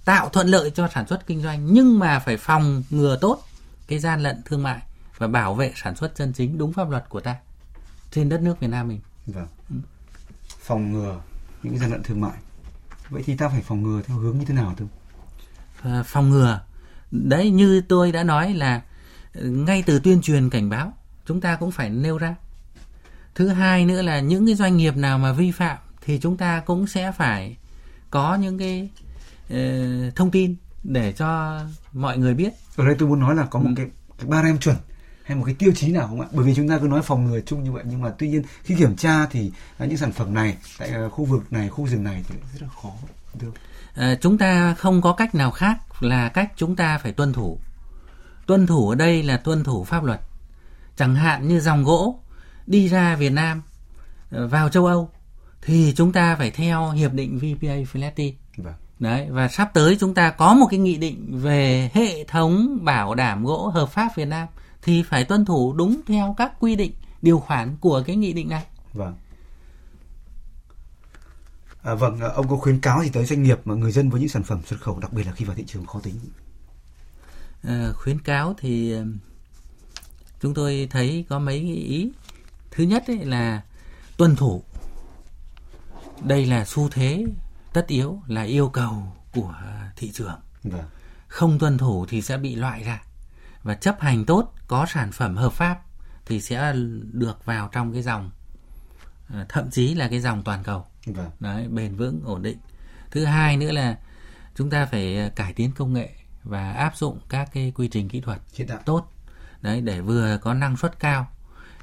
tạo 0.05 0.29
thuận 0.29 0.47
lợi 0.47 0.71
cho 0.71 0.87
sản 0.93 1.07
xuất 1.07 1.27
kinh 1.27 1.41
doanh 1.41 1.73
nhưng 1.73 1.99
mà 1.99 2.19
phải 2.19 2.37
phòng 2.37 2.83
ngừa 2.89 3.17
tốt 3.21 3.43
cái 3.87 3.99
gian 3.99 4.23
lận 4.23 4.41
thương 4.45 4.63
mại 4.63 4.81
và 5.17 5.27
bảo 5.27 5.53
vệ 5.53 5.73
sản 5.75 5.95
xuất 5.95 6.15
chân 6.15 6.33
chính 6.33 6.57
đúng 6.57 6.73
pháp 6.73 6.89
luật 6.89 7.09
của 7.09 7.19
ta 7.19 7.35
trên 8.11 8.29
đất 8.29 8.41
nước 8.41 8.59
Việt 8.59 8.67
Nam 8.67 8.87
mình. 8.87 8.99
Vâng. 9.25 9.47
Phòng 10.61 10.91
ngừa 10.91 11.21
những 11.63 11.77
gian 11.77 11.91
lận 11.91 12.03
thương 12.03 12.21
mại. 12.21 12.37
Vậy 13.09 13.23
thì 13.25 13.37
ta 13.37 13.49
phải 13.49 13.61
phòng 13.61 13.83
ngừa 13.83 14.01
theo 14.01 14.17
hướng 14.17 14.39
như 14.39 14.45
thế 14.45 14.53
nào 14.53 14.75
thưa? 14.77 14.85
À, 15.81 16.03
phòng 16.03 16.29
ngừa. 16.29 16.61
Đấy 17.11 17.49
như 17.49 17.81
tôi 17.81 18.11
đã 18.11 18.23
nói 18.23 18.53
là 18.53 18.81
ngay 19.33 19.83
từ 19.85 19.99
tuyên 19.99 20.21
truyền 20.21 20.49
cảnh 20.49 20.69
báo 20.69 20.93
chúng 21.25 21.41
ta 21.41 21.55
cũng 21.55 21.71
phải 21.71 21.89
nêu 21.89 22.17
ra. 22.17 22.35
Thứ 23.35 23.47
hai 23.47 23.85
nữa 23.85 24.01
là 24.01 24.19
những 24.19 24.45
cái 24.45 24.55
doanh 24.55 24.77
nghiệp 24.77 24.97
nào 24.97 25.17
mà 25.17 25.33
vi 25.33 25.51
phạm 25.51 25.77
thì 26.01 26.19
chúng 26.19 26.37
ta 26.37 26.59
cũng 26.59 26.87
sẽ 26.87 27.11
phải 27.11 27.57
có 28.09 28.35
những 28.35 28.57
cái 28.57 28.89
thông 30.15 30.31
tin 30.31 30.55
để 30.83 31.11
cho 31.11 31.59
mọi 31.93 32.17
người 32.17 32.33
biết 32.33 32.53
ở 32.75 32.85
đây 32.85 32.95
tôi 32.99 33.09
muốn 33.09 33.19
nói 33.19 33.35
là 33.35 33.45
có 33.45 33.59
một 33.59 33.69
ừ. 33.69 33.73
cái, 33.77 33.85
cái 34.17 34.27
ba 34.27 34.43
rem 34.43 34.57
chuẩn 34.57 34.75
hay 35.23 35.37
một 35.37 35.43
cái 35.45 35.55
tiêu 35.59 35.71
chí 35.75 35.91
nào 35.91 36.07
không 36.07 36.21
ạ? 36.21 36.27
Bởi 36.31 36.45
vì 36.45 36.55
chúng 36.55 36.69
ta 36.69 36.77
cứ 36.77 36.87
nói 36.87 37.01
phòng 37.01 37.25
ngừa 37.25 37.39
chung 37.39 37.63
như 37.63 37.71
vậy 37.71 37.83
nhưng 37.87 38.01
mà 38.01 38.09
tuy 38.17 38.29
nhiên 38.29 38.43
khi 38.63 38.75
kiểm 38.75 38.95
tra 38.95 39.25
thì 39.25 39.51
những 39.79 39.97
sản 39.97 40.11
phẩm 40.11 40.33
này 40.33 40.57
tại 40.79 40.89
ờ, 40.89 41.09
khu 41.09 41.25
vực 41.25 41.53
này, 41.53 41.69
khu 41.69 41.87
rừng 41.87 42.03
này 42.03 42.23
thì 42.29 42.35
rất 42.53 42.61
là 42.61 42.67
khó. 42.81 42.89
Được. 43.41 43.53
À, 43.95 44.15
chúng 44.21 44.37
ta 44.37 44.73
không 44.73 45.01
có 45.01 45.13
cách 45.13 45.35
nào 45.35 45.51
khác 45.51 45.77
là 45.99 46.29
cách 46.29 46.51
chúng 46.55 46.75
ta 46.75 46.97
phải 46.97 47.11
tuân 47.11 47.33
thủ. 47.33 47.59
Tuân 48.45 48.67
thủ 48.67 48.89
ở 48.89 48.95
đây 48.95 49.23
là 49.23 49.37
tuân 49.37 49.63
thủ 49.63 49.83
pháp 49.83 50.03
luật. 50.03 50.19
Chẳng 50.95 51.15
hạn 51.15 51.47
như 51.47 51.59
dòng 51.59 51.83
gỗ 51.83 52.19
đi 52.67 52.89
ra 52.89 53.15
Việt 53.15 53.31
Nam 53.31 53.61
ờ, 54.31 54.47
vào 54.47 54.69
châu 54.69 54.85
Âu 54.85 55.09
thì 55.61 55.93
chúng 55.95 56.11
ta 56.11 56.35
phải 56.35 56.51
theo 56.51 56.91
hiệp 56.91 57.13
định 57.13 57.37
VPA 57.37 57.75
Flaty. 57.93 58.33
Vâng. 58.57 58.73
Đấy, 58.99 59.27
và 59.31 59.47
sắp 59.47 59.71
tới 59.73 59.97
chúng 59.99 60.13
ta 60.13 60.29
có 60.29 60.53
một 60.53 60.67
cái 60.69 60.79
nghị 60.79 60.97
định 60.97 61.39
về 61.41 61.91
hệ 61.93 62.23
thống 62.23 62.77
bảo 62.81 63.15
đảm 63.15 63.45
gỗ 63.45 63.67
hợp 63.67 63.89
pháp 63.89 64.15
Việt 64.15 64.25
Nam 64.25 64.47
thì 64.81 65.03
phải 65.03 65.25
tuân 65.25 65.45
thủ 65.45 65.73
đúng 65.73 66.01
theo 66.07 66.35
các 66.37 66.51
quy 66.59 66.75
định 66.75 66.91
điều 67.21 67.39
khoản 67.39 67.77
của 67.77 68.03
cái 68.05 68.15
nghị 68.15 68.33
định 68.33 68.49
này. 68.49 68.65
Vâng. 68.93 69.15
À, 71.83 71.93
vâng, 71.93 72.19
à, 72.19 72.27
ông 72.27 72.47
có 72.47 72.57
khuyến 72.57 72.79
cáo 72.79 73.03
gì 73.03 73.09
tới 73.09 73.25
doanh 73.25 73.43
nghiệp 73.43 73.59
mà 73.65 73.75
người 73.75 73.91
dân 73.91 74.09
với 74.09 74.19
những 74.19 74.29
sản 74.29 74.43
phẩm 74.43 74.61
xuất 74.65 74.81
khẩu 74.81 74.99
đặc 74.99 75.13
biệt 75.13 75.23
là 75.23 75.31
khi 75.31 75.45
vào 75.45 75.55
thị 75.55 75.63
trường 75.67 75.85
khó 75.85 75.99
tính? 75.99 76.15
À, 77.63 77.89
khuyến 77.95 78.19
cáo 78.19 78.55
thì 78.57 78.95
chúng 80.41 80.53
tôi 80.53 80.87
thấy 80.91 81.25
có 81.29 81.39
mấy 81.39 81.59
ý. 81.59 82.11
Thứ 82.71 82.83
nhất 82.83 83.03
ấy 83.07 83.25
là 83.25 83.61
tuân 84.17 84.35
thủ. 84.35 84.63
Đây 86.21 86.45
là 86.45 86.65
xu 86.65 86.89
thế 86.89 87.25
tất 87.73 87.87
yếu 87.87 88.21
là 88.27 88.41
yêu 88.41 88.69
cầu 88.69 89.13
của 89.33 89.55
thị 89.95 90.11
trường. 90.11 90.39
Vâng. 90.63 90.85
không 91.27 91.59
tuân 91.59 91.77
thủ 91.77 92.05
thì 92.05 92.21
sẽ 92.21 92.37
bị 92.37 92.55
loại 92.55 92.83
ra. 92.83 93.03
Và 93.63 93.75
chấp 93.75 94.01
hành 94.01 94.25
tốt 94.25 94.53
có 94.67 94.85
sản 94.85 95.11
phẩm 95.11 95.35
hợp 95.35 95.53
pháp 95.53 95.81
thì 96.25 96.41
sẽ 96.41 96.73
được 97.11 97.45
vào 97.45 97.69
trong 97.71 97.93
cái 97.93 98.01
dòng 98.01 98.31
ờ, 99.29 99.45
thậm 99.49 99.71
chí 99.71 99.93
là 99.93 100.07
cái 100.07 100.19
dòng 100.19 100.43
toàn 100.43 100.63
cầu. 100.63 100.85
Vâng. 101.05 101.29
đấy 101.39 101.67
bền 101.67 101.95
vững 101.95 102.21
ổn 102.25 102.41
định. 102.41 102.57
Thứ 103.11 103.25
hai 103.25 103.57
nữa 103.57 103.71
là 103.71 103.97
chúng 104.55 104.69
ta 104.69 104.85
phải 104.85 105.17
ờ, 105.17 105.29
cải 105.35 105.53
tiến 105.53 105.71
công 105.71 105.93
nghệ 105.93 106.09
và 106.43 106.71
áp 106.71 106.97
dụng 106.97 107.19
các 107.29 107.49
cái 107.53 107.71
quy 107.75 107.87
trình 107.87 108.09
kỹ 108.09 108.21
thuật 108.21 108.39
tốt. 108.85 109.11
Đấy 109.61 109.81
để 109.81 110.01
vừa 110.01 110.37
có 110.41 110.53
năng 110.53 110.77
suất 110.77 110.99
cao 110.99 111.27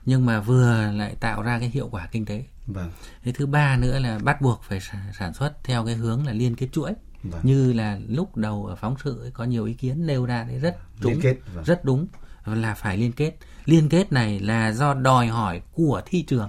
nhưng 0.07 0.27
mà 0.27 0.41
vừa 0.41 0.93
lại 0.93 1.15
tạo 1.21 1.43
ra 1.43 1.59
cái 1.59 1.69
hiệu 1.69 1.89
quả 1.91 2.09
kinh 2.13 2.25
tế 2.25 2.45
Vâng. 2.73 2.91
Cái 3.25 3.33
thứ 3.33 3.47
ba 3.47 3.77
nữa 3.77 3.99
là 3.99 4.19
bắt 4.19 4.41
buộc 4.41 4.63
phải 4.63 4.81
sản 5.19 5.35
xuất 5.35 5.65
theo 5.65 5.87
cái 5.87 5.95
hướng 5.95 6.27
là 6.27 6.33
liên 6.33 6.57
kết 6.57 6.69
chuỗi. 6.73 6.93
vâng. 7.23 7.41
như 7.45 7.73
là 7.73 7.99
lúc 8.09 8.37
đầu 8.37 8.67
ở 8.67 8.77
phóng 8.77 8.97
sự 9.05 9.21
ấy, 9.21 9.31
có 9.31 9.45
nhiều 9.45 9.65
ý 9.65 9.75
kiến 9.75 10.07
nêu 10.07 10.27
ra 10.27 10.45
đấy 10.45 10.59
rất 10.59 10.77
đúng 11.01 11.13
liên 11.13 11.21
kết, 11.21 11.37
vâng. 11.55 11.65
rất 11.65 11.85
đúng 11.85 12.07
là 12.45 12.75
phải 12.75 12.97
liên 12.97 13.13
kết 13.13 13.33
liên 13.65 13.89
kết 13.89 14.13
này 14.13 14.41
là 14.41 14.73
do 14.73 14.95
đòi 14.95 15.27
hỏi 15.27 15.63
của 15.73 16.03
thị 16.07 16.23
trường 16.23 16.49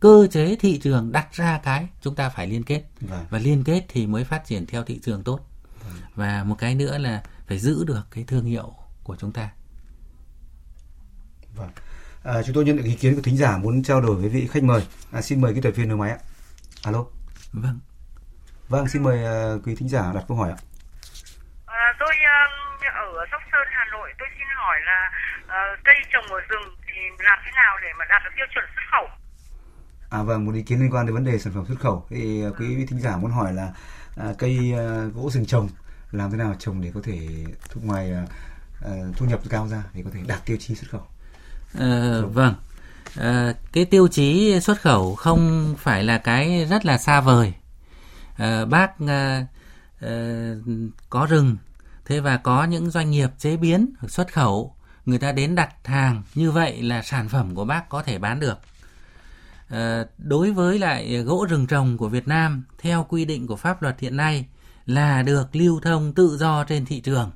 cơ 0.00 0.26
chế 0.30 0.56
thị 0.56 0.78
trường 0.78 1.12
đặt 1.12 1.32
ra 1.32 1.60
cái 1.64 1.88
chúng 2.00 2.14
ta 2.14 2.28
phải 2.28 2.46
liên 2.46 2.62
kết 2.62 2.82
vâng. 3.00 3.24
và 3.30 3.38
liên 3.38 3.64
kết 3.64 3.84
thì 3.88 4.06
mới 4.06 4.24
phát 4.24 4.46
triển 4.46 4.66
theo 4.66 4.84
thị 4.84 5.00
trường 5.02 5.24
tốt 5.24 5.40
vâng. 5.84 5.92
và 6.14 6.44
một 6.44 6.54
cái 6.58 6.74
nữa 6.74 6.98
là 6.98 7.22
phải 7.46 7.58
giữ 7.58 7.84
được 7.84 8.02
cái 8.10 8.24
thương 8.24 8.44
hiệu 8.44 8.74
của 9.02 9.16
chúng 9.16 9.32
ta 9.32 9.50
vâng 11.56 11.70
à, 12.24 12.42
chúng 12.42 12.54
tôi 12.54 12.64
nhận 12.64 12.76
được 12.76 12.84
ý 12.84 12.94
kiến 12.94 13.14
của 13.14 13.22
thính 13.22 13.36
giả 13.36 13.58
muốn 13.58 13.82
trao 13.82 14.00
đổi 14.00 14.16
với 14.16 14.28
vị 14.28 14.48
khách 14.52 14.62
mời. 14.62 14.86
À, 15.12 15.22
xin 15.22 15.40
mời 15.40 15.52
cái 15.52 15.62
tập 15.62 15.70
viên 15.70 15.88
đầu 15.88 15.98
máy 15.98 16.10
ạ. 16.10 16.18
Alo. 16.84 17.04
Vâng. 17.52 17.80
Vâng 18.68 18.88
xin 18.88 19.02
mời 19.02 19.18
uh, 19.56 19.66
quý 19.66 19.74
thính 19.74 19.88
giả 19.88 20.12
đặt 20.14 20.24
câu 20.28 20.36
hỏi 20.36 20.50
ạ. 20.50 20.58
À, 21.66 21.92
tôi 22.00 22.14
uh, 22.14 22.94
ở 23.16 23.26
sóc 23.30 23.40
sơn 23.52 23.68
hà 23.70 23.84
nội 23.92 24.12
tôi 24.18 24.28
xin 24.38 24.46
hỏi 24.56 24.76
là 24.86 25.10
uh, 25.44 25.78
cây 25.84 25.94
trồng 26.12 26.24
ở 26.24 26.40
rừng 26.48 26.76
thì 26.86 27.00
làm 27.18 27.38
thế 27.44 27.50
nào 27.56 27.78
để 27.82 27.88
mà 27.98 28.04
đạt 28.08 28.22
được 28.24 28.30
tiêu 28.36 28.46
chuẩn 28.54 28.64
xuất 28.74 28.82
khẩu? 28.90 29.06
À 30.10 30.22
vâng, 30.22 30.44
một 30.44 30.52
ý 30.54 30.62
kiến 30.62 30.80
liên 30.80 30.90
quan 30.90 31.06
đến 31.06 31.14
vấn 31.14 31.24
đề 31.24 31.38
sản 31.38 31.52
phẩm 31.52 31.64
xuất 31.66 31.80
khẩu. 31.80 32.06
Thì 32.10 32.44
quý 32.58 32.86
thính 32.88 33.00
giả 33.00 33.16
muốn 33.16 33.30
hỏi 33.30 33.52
là 33.52 33.72
à, 34.16 34.26
cây 34.38 34.74
à, 34.78 34.84
gỗ 35.14 35.30
rừng 35.30 35.46
trồng 35.46 35.68
làm 36.10 36.30
thế 36.30 36.36
nào 36.36 36.54
trồng 36.58 36.80
để 36.80 36.90
có 36.94 37.00
thể 37.04 37.18
thu 37.70 37.80
ngoài 37.84 38.12
à, 38.84 38.92
thu 39.16 39.26
nhập 39.26 39.40
cao 39.50 39.68
ra 39.68 39.82
để 39.94 40.02
có 40.04 40.10
thể 40.14 40.20
đạt 40.26 40.40
tiêu 40.46 40.56
chí 40.60 40.74
xuất 40.74 40.90
khẩu? 40.90 41.06
À, 41.78 42.20
vâng. 42.32 42.54
À, 43.16 43.54
cái 43.72 43.84
tiêu 43.84 44.08
chí 44.08 44.60
xuất 44.60 44.80
khẩu 44.80 45.14
không 45.14 45.74
phải 45.78 46.04
là 46.04 46.18
cái 46.18 46.66
rất 46.70 46.86
là 46.86 46.98
xa 46.98 47.20
vời. 47.20 47.52
À, 48.36 48.64
bác 48.64 48.90
à, 49.08 49.46
à, 50.00 50.54
có 51.10 51.26
rừng, 51.26 51.56
thế 52.04 52.20
và 52.20 52.36
có 52.36 52.64
những 52.64 52.90
doanh 52.90 53.10
nghiệp 53.10 53.30
chế 53.38 53.56
biến 53.56 53.92
xuất 54.08 54.32
khẩu, 54.32 54.74
người 55.06 55.18
ta 55.18 55.32
đến 55.32 55.54
đặt 55.54 55.74
hàng 55.84 56.22
như 56.34 56.50
vậy 56.50 56.82
là 56.82 57.02
sản 57.02 57.28
phẩm 57.28 57.54
của 57.54 57.64
bác 57.64 57.88
có 57.88 58.02
thể 58.02 58.18
bán 58.18 58.40
được 58.40 58.58
Ờ, 59.72 60.06
đối 60.18 60.50
với 60.50 60.78
lại 60.78 61.22
gỗ 61.22 61.46
rừng 61.48 61.66
trồng 61.66 61.98
của 61.98 62.08
Việt 62.08 62.28
Nam 62.28 62.64
theo 62.78 63.06
quy 63.08 63.24
định 63.24 63.46
của 63.46 63.56
pháp 63.56 63.82
luật 63.82 64.00
hiện 64.00 64.16
nay 64.16 64.46
là 64.86 65.22
được 65.22 65.56
lưu 65.56 65.80
thông 65.80 66.12
tự 66.12 66.36
do 66.36 66.64
trên 66.64 66.86
thị 66.86 67.00
trường. 67.00 67.30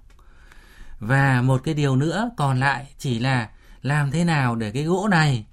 Và 1.01 1.43
một 1.43 1.61
cái 1.65 1.75
điều 1.75 1.97
nữa 1.97 2.31
còn 2.37 2.61
lại 2.61 2.87
chỉ 2.99 3.19
là 3.19 3.49
làm 3.87 4.11
thế 4.11 4.25
nào 4.25 4.57
để 4.57 4.71
cái 4.71 4.85
gỗ 4.85 5.09
này 5.11 5.47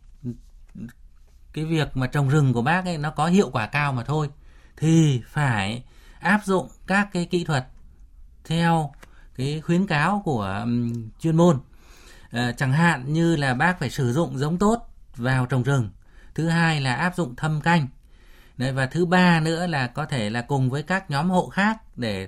cái 1.54 1.66
việc 1.66 1.98
mà 1.98 2.08
trồng 2.08 2.30
rừng 2.30 2.54
của 2.54 2.62
bác 2.62 2.86
ấy 2.86 2.98
nó 2.98 3.10
có 3.12 3.28
hiệu 3.28 3.50
quả 3.54 3.68
cao 3.68 3.94
mà 3.94 4.04
thôi 4.04 4.30
thì 4.78 5.22
phải 5.28 5.84
áp 6.20 6.46
dụng 6.46 6.68
các 6.88 7.10
cái 7.14 7.26
kỹ 7.26 7.44
thuật 7.44 7.68
theo 8.46 8.92
cái 9.36 9.62
khuyến 9.62 9.88
cáo 9.88 10.22
của 10.26 10.62
um, 10.64 10.94
chuyên 11.20 11.38
môn 11.38 11.60
à, 12.32 12.52
chẳng 12.58 12.74
hạn 12.74 13.14
như 13.14 13.36
là 13.36 13.54
bác 13.54 13.80
phải 13.80 13.90
sử 13.90 14.14
dụng 14.14 14.38
giống 14.38 14.58
tốt 14.58 14.94
vào 15.16 15.46
trồng 15.46 15.64
rừng 15.64 15.90
thứ 16.36 16.48
hai 16.48 16.82
là 16.82 16.96
áp 16.96 17.16
dụng 17.16 17.36
thâm 17.36 17.62
canh 17.62 17.88
Đấy, 18.58 18.72
và 18.72 18.86
thứ 18.86 19.06
ba 19.06 19.40
nữa 19.40 19.68
là 19.68 19.88
có 19.88 20.06
thể 20.06 20.30
là 20.30 20.42
cùng 20.42 20.70
với 20.70 20.84
các 20.84 21.10
nhóm 21.12 21.30
hộ 21.30 21.50
khác 21.50 21.78
để 21.96 22.28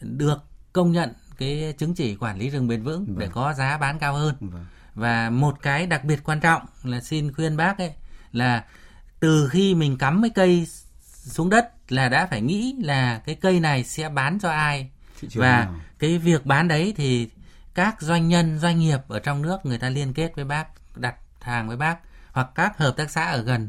được 0.00 0.44
công 0.72 0.92
nhận 0.92 1.12
cái 1.38 1.74
chứng 1.78 1.94
chỉ 1.94 2.16
quản 2.16 2.38
lý 2.38 2.50
rừng 2.50 2.68
bền 2.68 2.82
vững 2.82 3.04
vâng. 3.06 3.18
để 3.18 3.28
có 3.32 3.54
giá 3.54 3.78
bán 3.78 3.98
cao 3.98 4.14
hơn 4.14 4.34
vâng. 4.40 4.66
Và 4.94 5.30
một 5.30 5.62
cái 5.62 5.86
đặc 5.86 6.04
biệt 6.04 6.20
quan 6.24 6.40
trọng 6.40 6.62
là 6.82 7.00
xin 7.00 7.32
khuyên 7.32 7.56
bác 7.56 7.78
ấy 7.78 7.92
là 8.32 8.64
từ 9.20 9.48
khi 9.48 9.74
mình 9.74 9.98
cắm 9.98 10.22
cái 10.22 10.30
cây 10.34 10.66
xuống 11.04 11.50
đất 11.50 11.72
là 11.88 12.08
đã 12.08 12.26
phải 12.26 12.40
nghĩ 12.40 12.76
là 12.82 13.22
cái 13.26 13.34
cây 13.34 13.60
này 13.60 13.84
sẽ 13.84 14.08
bán 14.08 14.38
cho 14.38 14.50
ai 14.50 14.90
và 15.34 15.64
nào. 15.64 15.74
cái 15.98 16.18
việc 16.18 16.46
bán 16.46 16.68
đấy 16.68 16.94
thì 16.96 17.30
các 17.74 18.00
doanh 18.00 18.28
nhân 18.28 18.58
doanh 18.58 18.78
nghiệp 18.78 18.98
ở 19.08 19.18
trong 19.18 19.42
nước 19.42 19.66
người 19.66 19.78
ta 19.78 19.90
liên 19.90 20.12
kết 20.12 20.32
với 20.36 20.44
bác 20.44 20.66
đặt 20.96 21.14
hàng 21.40 21.68
với 21.68 21.76
bác 21.76 21.96
hoặc 22.32 22.48
các 22.54 22.78
hợp 22.78 22.94
tác 22.96 23.10
xã 23.10 23.24
ở 23.24 23.42
gần 23.42 23.68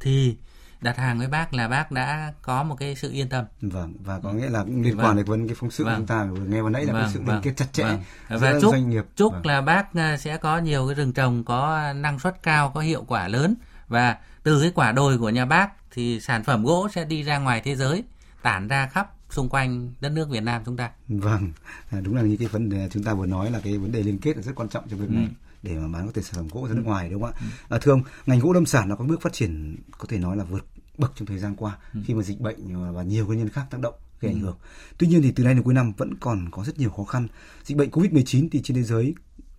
thì 0.00 0.36
đặt 0.80 0.96
hàng 0.96 1.18
với 1.18 1.28
bác 1.28 1.54
là 1.54 1.68
bác 1.68 1.92
đã 1.92 2.32
có 2.42 2.62
một 2.62 2.76
cái 2.78 2.94
sự 2.94 3.12
yên 3.12 3.28
tâm. 3.28 3.44
Vâng 3.60 3.94
và 4.04 4.20
có 4.20 4.32
nghĩa 4.32 4.48
là 4.48 4.64
cũng 4.64 4.82
liên 4.82 4.96
vâng. 4.96 5.06
quan 5.06 5.16
đến 5.16 5.26
vấn 5.26 5.48
cái 5.48 5.56
phóng 5.60 5.70
sự 5.70 5.84
vâng. 5.84 5.94
chúng 5.96 6.06
ta 6.06 6.24
vừa 6.24 6.44
nghe 6.44 6.62
vừa 6.62 6.70
nãy 6.70 6.84
là 6.84 6.92
vâng. 6.92 7.02
cái 7.02 7.10
sự 7.12 7.20
vâng. 7.20 7.28
liên 7.28 7.42
kết 7.42 7.52
chặt 7.56 7.72
chẽ 7.72 7.84
vâng. 7.84 8.40
và 8.40 8.60
chúc 8.60 8.72
doanh 8.72 8.90
nghiệp. 8.90 9.04
chúc 9.16 9.32
vâng. 9.32 9.46
là 9.46 9.60
bác 9.60 9.94
à, 9.94 10.16
sẽ 10.16 10.36
có 10.36 10.58
nhiều 10.58 10.86
cái 10.86 10.94
rừng 10.94 11.12
trồng 11.12 11.44
có 11.44 11.92
năng 11.92 12.18
suất 12.18 12.42
cao, 12.42 12.70
có 12.74 12.80
hiệu 12.80 13.04
quả 13.08 13.28
lớn 13.28 13.54
và 13.88 14.16
từ 14.42 14.60
cái 14.60 14.72
quả 14.74 14.92
đồi 14.92 15.18
của 15.18 15.30
nhà 15.30 15.44
bác 15.44 15.68
thì 15.90 16.20
sản 16.20 16.44
phẩm 16.44 16.64
gỗ 16.64 16.88
sẽ 16.94 17.04
đi 17.04 17.22
ra 17.22 17.38
ngoài 17.38 17.60
thế 17.64 17.76
giới, 17.76 18.04
tản 18.42 18.68
ra 18.68 18.86
khắp 18.86 19.12
xung 19.30 19.48
quanh 19.48 19.92
đất 20.00 20.08
nước 20.08 20.28
Việt 20.30 20.42
Nam 20.42 20.62
chúng 20.66 20.76
ta. 20.76 20.90
Vâng, 21.08 21.52
à, 21.90 22.00
đúng 22.00 22.16
là 22.16 22.22
như 22.22 22.36
cái 22.36 22.48
vấn 22.48 22.68
đề 22.68 22.88
chúng 22.92 23.04
ta 23.04 23.14
vừa 23.14 23.26
nói 23.26 23.50
là 23.50 23.60
cái 23.64 23.78
vấn 23.78 23.92
đề 23.92 24.02
liên 24.02 24.18
kết 24.18 24.36
là 24.36 24.42
rất 24.42 24.52
quan 24.54 24.68
trọng 24.68 24.88
trong 24.88 25.00
việc 25.00 25.10
này. 25.10 25.24
Ừ 25.24 25.50
để 25.62 25.78
mà 25.78 25.88
bán 25.88 26.06
có 26.06 26.12
thể 26.14 26.22
sản 26.22 26.34
phẩm 26.34 26.48
gỗ 26.52 26.68
ra 26.68 26.74
nước 26.74 26.82
ngoài 26.84 27.10
đúng 27.10 27.22
không 27.22 27.30
ạ? 27.30 27.40
Ừ. 27.40 27.76
À, 27.76 27.78
thưa 27.82 27.92
ông, 27.92 28.02
ngành 28.26 28.40
gỗ 28.40 28.52
lâm 28.52 28.66
sản 28.66 28.88
nó 28.88 28.96
có 28.96 29.04
bước 29.04 29.22
phát 29.22 29.32
triển 29.32 29.76
có 29.98 30.06
thể 30.08 30.18
nói 30.18 30.36
là 30.36 30.44
vượt 30.44 30.66
bậc 31.00 31.12
trong 31.16 31.26
thời 31.26 31.38
gian 31.38 31.56
qua 31.56 31.78
ừ. 31.94 32.00
khi 32.04 32.14
mà 32.14 32.22
dịch 32.22 32.40
bệnh 32.40 32.92
và 32.94 33.02
nhiều 33.02 33.26
nguyên 33.26 33.38
nhân 33.38 33.48
khác 33.48 33.66
tác 33.70 33.80
động 33.80 33.94
gây 34.20 34.32
ảnh 34.32 34.40
hưởng. 34.40 34.56
Tuy 34.98 35.06
nhiên 35.06 35.22
thì 35.22 35.32
từ 35.32 35.44
nay 35.44 35.54
đến 35.54 35.62
cuối 35.62 35.74
năm 35.74 35.92
vẫn 35.96 36.14
còn 36.20 36.50
có 36.50 36.64
rất 36.64 36.78
nhiều 36.78 36.90
khó 36.90 37.04
khăn. 37.04 37.28
Dịch 37.64 37.78
bệnh 37.78 37.90
Covid-19 37.90 38.48
thì 38.52 38.60
trên 38.64 38.76
thế 38.76 38.82
giới 38.82 39.14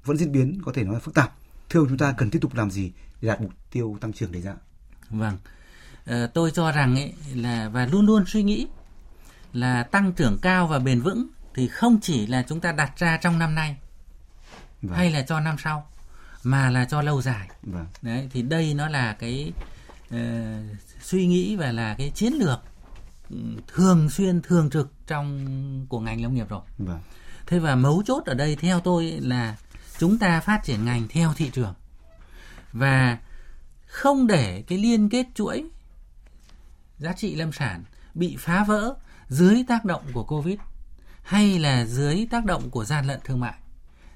vẫn 0.06 0.18
diễn 0.18 0.32
biến 0.32 0.62
có 0.66 0.72
thể 0.74 0.84
nói 0.84 0.94
là 0.94 1.00
phức 1.00 1.14
tạp. 1.14 1.36
Thưa 1.70 1.80
ông 1.80 1.90
chúng 1.90 1.98
ta 1.98 2.14
cần 2.18 2.30
tiếp 2.30 2.40
tục 2.42 2.56
làm 2.56 2.72
gì 2.72 2.92
để 3.22 3.28
đạt 3.28 3.42
mục 3.42 3.52
tiêu 3.72 3.98
tăng 4.02 4.14
trưởng 4.14 4.32
đề 4.32 4.42
ra? 4.42 4.54
Vâng. 5.10 5.38
À, 6.06 6.28
tôi 6.34 6.52
cho 6.52 6.72
rằng 6.72 6.96
ấy 6.96 7.14
là 7.34 7.70
và 7.70 7.86
luôn 7.86 8.06
luôn 8.06 8.24
suy 8.28 8.44
nghĩ 8.44 8.68
là 9.54 9.84
tăng 9.84 10.14
trưởng 10.14 10.38
cao 10.42 10.68
và 10.68 10.80
bền 10.80 11.02
vững 11.02 11.28
thì 11.56 11.68
không 11.68 12.00
chỉ 12.02 12.28
là 12.28 12.46
chúng 12.48 12.60
ta 12.60 12.72
đặt 12.72 12.92
ra 12.98 13.18
trong 13.18 13.40
năm 13.40 13.56
nay 13.56 13.78
vâng. 14.82 14.98
hay 14.98 15.12
là 15.12 15.22
cho 15.22 15.40
năm 15.40 15.56
sau 15.64 15.88
mà 16.44 16.70
là 16.70 16.86
cho 16.86 17.02
lâu 17.02 17.22
dài 17.22 17.50
vâng. 17.64 17.86
đấy 18.02 18.30
thì 18.34 18.42
đây 18.42 18.74
nó 18.74 18.90
là 18.90 19.14
cái 19.20 19.54
uh, 20.16 20.78
suy 21.02 21.26
nghĩ 21.26 21.56
và 21.56 21.72
là 21.72 21.96
cái 21.98 22.12
chiến 22.16 22.34
lược 22.34 22.60
ừ, 23.30 23.38
thường 23.68 24.10
xuyên 24.10 24.42
thường 24.42 24.70
trực 24.70 24.92
trong 25.08 25.86
của 25.90 26.00
ngành 26.00 26.22
nông 26.22 26.34
nghiệp 26.34 26.50
rồi. 26.50 26.62
Vâng. 26.78 27.00
thế 27.48 27.60
và 27.60 27.76
mấu 27.76 28.04
chốt 28.06 28.26
ở 28.26 28.34
đây 28.34 28.56
theo 28.56 28.80
tôi 28.80 29.20
là 29.22 29.58
chúng 29.98 30.18
ta 30.18 30.40
phát 30.40 30.62
triển 30.64 30.86
ngành 30.86 31.08
theo 31.08 31.34
thị 31.34 31.50
trường. 31.54 31.74
Và 32.74 33.18
không 33.86 34.28
để 34.28 34.64
cái 34.68 34.78
liên 34.78 35.10
kết 35.10 35.26
chuỗi 35.36 35.64
giá 36.98 37.14
trị 37.14 37.36
lâm 37.36 37.52
sản 37.52 37.84
bị 38.14 38.36
phá 38.40 38.64
vỡ 38.64 38.96
dưới 39.30 39.64
tác 39.68 39.86
động 39.86 40.04
của 40.14 40.24
covid 40.24 40.58
hay 41.24 41.60
là 41.60 41.86
dưới 41.86 42.28
tác 42.32 42.46
động 42.46 42.70
của 42.70 42.86
gian 42.86 43.06
lận 43.06 43.20
thương 43.24 43.40
mại. 43.40 43.54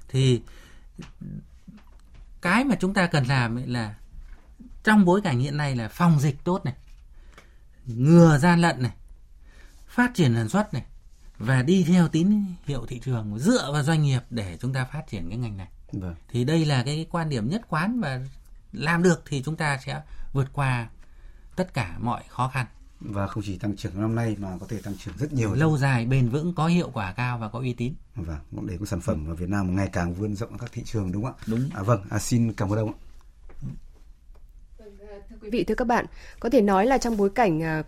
Thì 0.08 0.42
cái 2.40 2.64
mà 2.64 2.76
chúng 2.80 2.94
ta 2.94 3.06
cần 3.06 3.24
làm 3.24 3.72
là 3.72 3.94
trong 4.86 5.04
bối 5.04 5.20
cảnh 5.20 5.38
hiện 5.38 5.56
nay 5.56 5.76
là 5.76 5.88
phòng 5.88 6.20
dịch 6.20 6.44
tốt 6.44 6.64
này 6.64 6.74
ngừa 7.86 8.38
gian 8.38 8.60
lận 8.60 8.82
này 8.82 8.92
phát 9.86 10.14
triển 10.14 10.34
sản 10.34 10.48
xuất 10.48 10.74
này 10.74 10.82
và 11.38 11.62
đi 11.62 11.84
theo 11.84 12.08
tín 12.08 12.44
hiệu 12.66 12.86
thị 12.88 13.00
trường 13.04 13.38
dựa 13.38 13.72
vào 13.72 13.82
doanh 13.82 14.02
nghiệp 14.02 14.20
để 14.30 14.58
chúng 14.60 14.72
ta 14.72 14.84
phát 14.84 15.02
triển 15.08 15.28
cái 15.28 15.38
ngành 15.38 15.56
này. 15.56 15.68
Vâng. 15.92 16.14
thì 16.28 16.44
đây 16.44 16.64
là 16.64 16.82
cái 16.82 17.06
quan 17.10 17.28
điểm 17.28 17.48
nhất 17.48 17.62
quán 17.68 18.00
và 18.00 18.20
làm 18.72 19.02
được 19.02 19.22
thì 19.26 19.42
chúng 19.42 19.56
ta 19.56 19.78
sẽ 19.84 20.02
vượt 20.32 20.48
qua 20.52 20.88
tất 21.56 21.74
cả 21.74 21.96
mọi 22.00 22.22
khó 22.28 22.48
khăn. 22.48 22.66
Và 23.00 23.26
không 23.26 23.42
chỉ 23.46 23.58
tăng 23.58 23.76
trưởng 23.76 24.00
năm 24.00 24.14
nay 24.14 24.36
mà 24.38 24.48
có 24.60 24.66
thể 24.68 24.80
tăng 24.80 24.94
trưởng 24.96 25.16
rất 25.18 25.32
nhiều. 25.32 25.54
Lâu 25.54 25.78
dài 25.78 26.06
bền 26.06 26.28
vững 26.28 26.54
có 26.54 26.66
hiệu 26.66 26.90
quả 26.92 27.12
cao 27.12 27.38
và 27.38 27.48
có 27.48 27.58
uy 27.58 27.72
tín. 27.72 27.94
Vâng 28.14 28.66
để 28.66 28.76
có 28.80 28.86
sản 28.86 29.00
phẩm 29.00 29.28
ở 29.28 29.34
Việt 29.34 29.48
Nam 29.48 29.76
ngày 29.76 29.88
càng 29.92 30.14
vươn 30.14 30.36
rộng 30.36 30.58
các 30.58 30.72
thị 30.72 30.82
trường 30.84 31.12
đúng 31.12 31.24
không 31.24 31.34
ạ? 31.38 31.44
Đúng. 31.46 31.70
À, 31.74 31.82
vâng 31.82 32.04
à, 32.10 32.18
xin 32.18 32.52
cảm 32.52 32.72
ơn 32.72 32.78
ông 32.78 32.92
ạ 32.92 33.05
quý 35.46 35.50
vị 35.50 35.64
thưa 35.64 35.74
các 35.74 35.86
bạn 35.86 36.06
có 36.40 36.50
thể 36.50 36.60
nói 36.60 36.86
là 36.86 36.98
trong 36.98 37.16
bối 37.16 37.30
cảnh 37.30 37.62
à, 37.62 37.82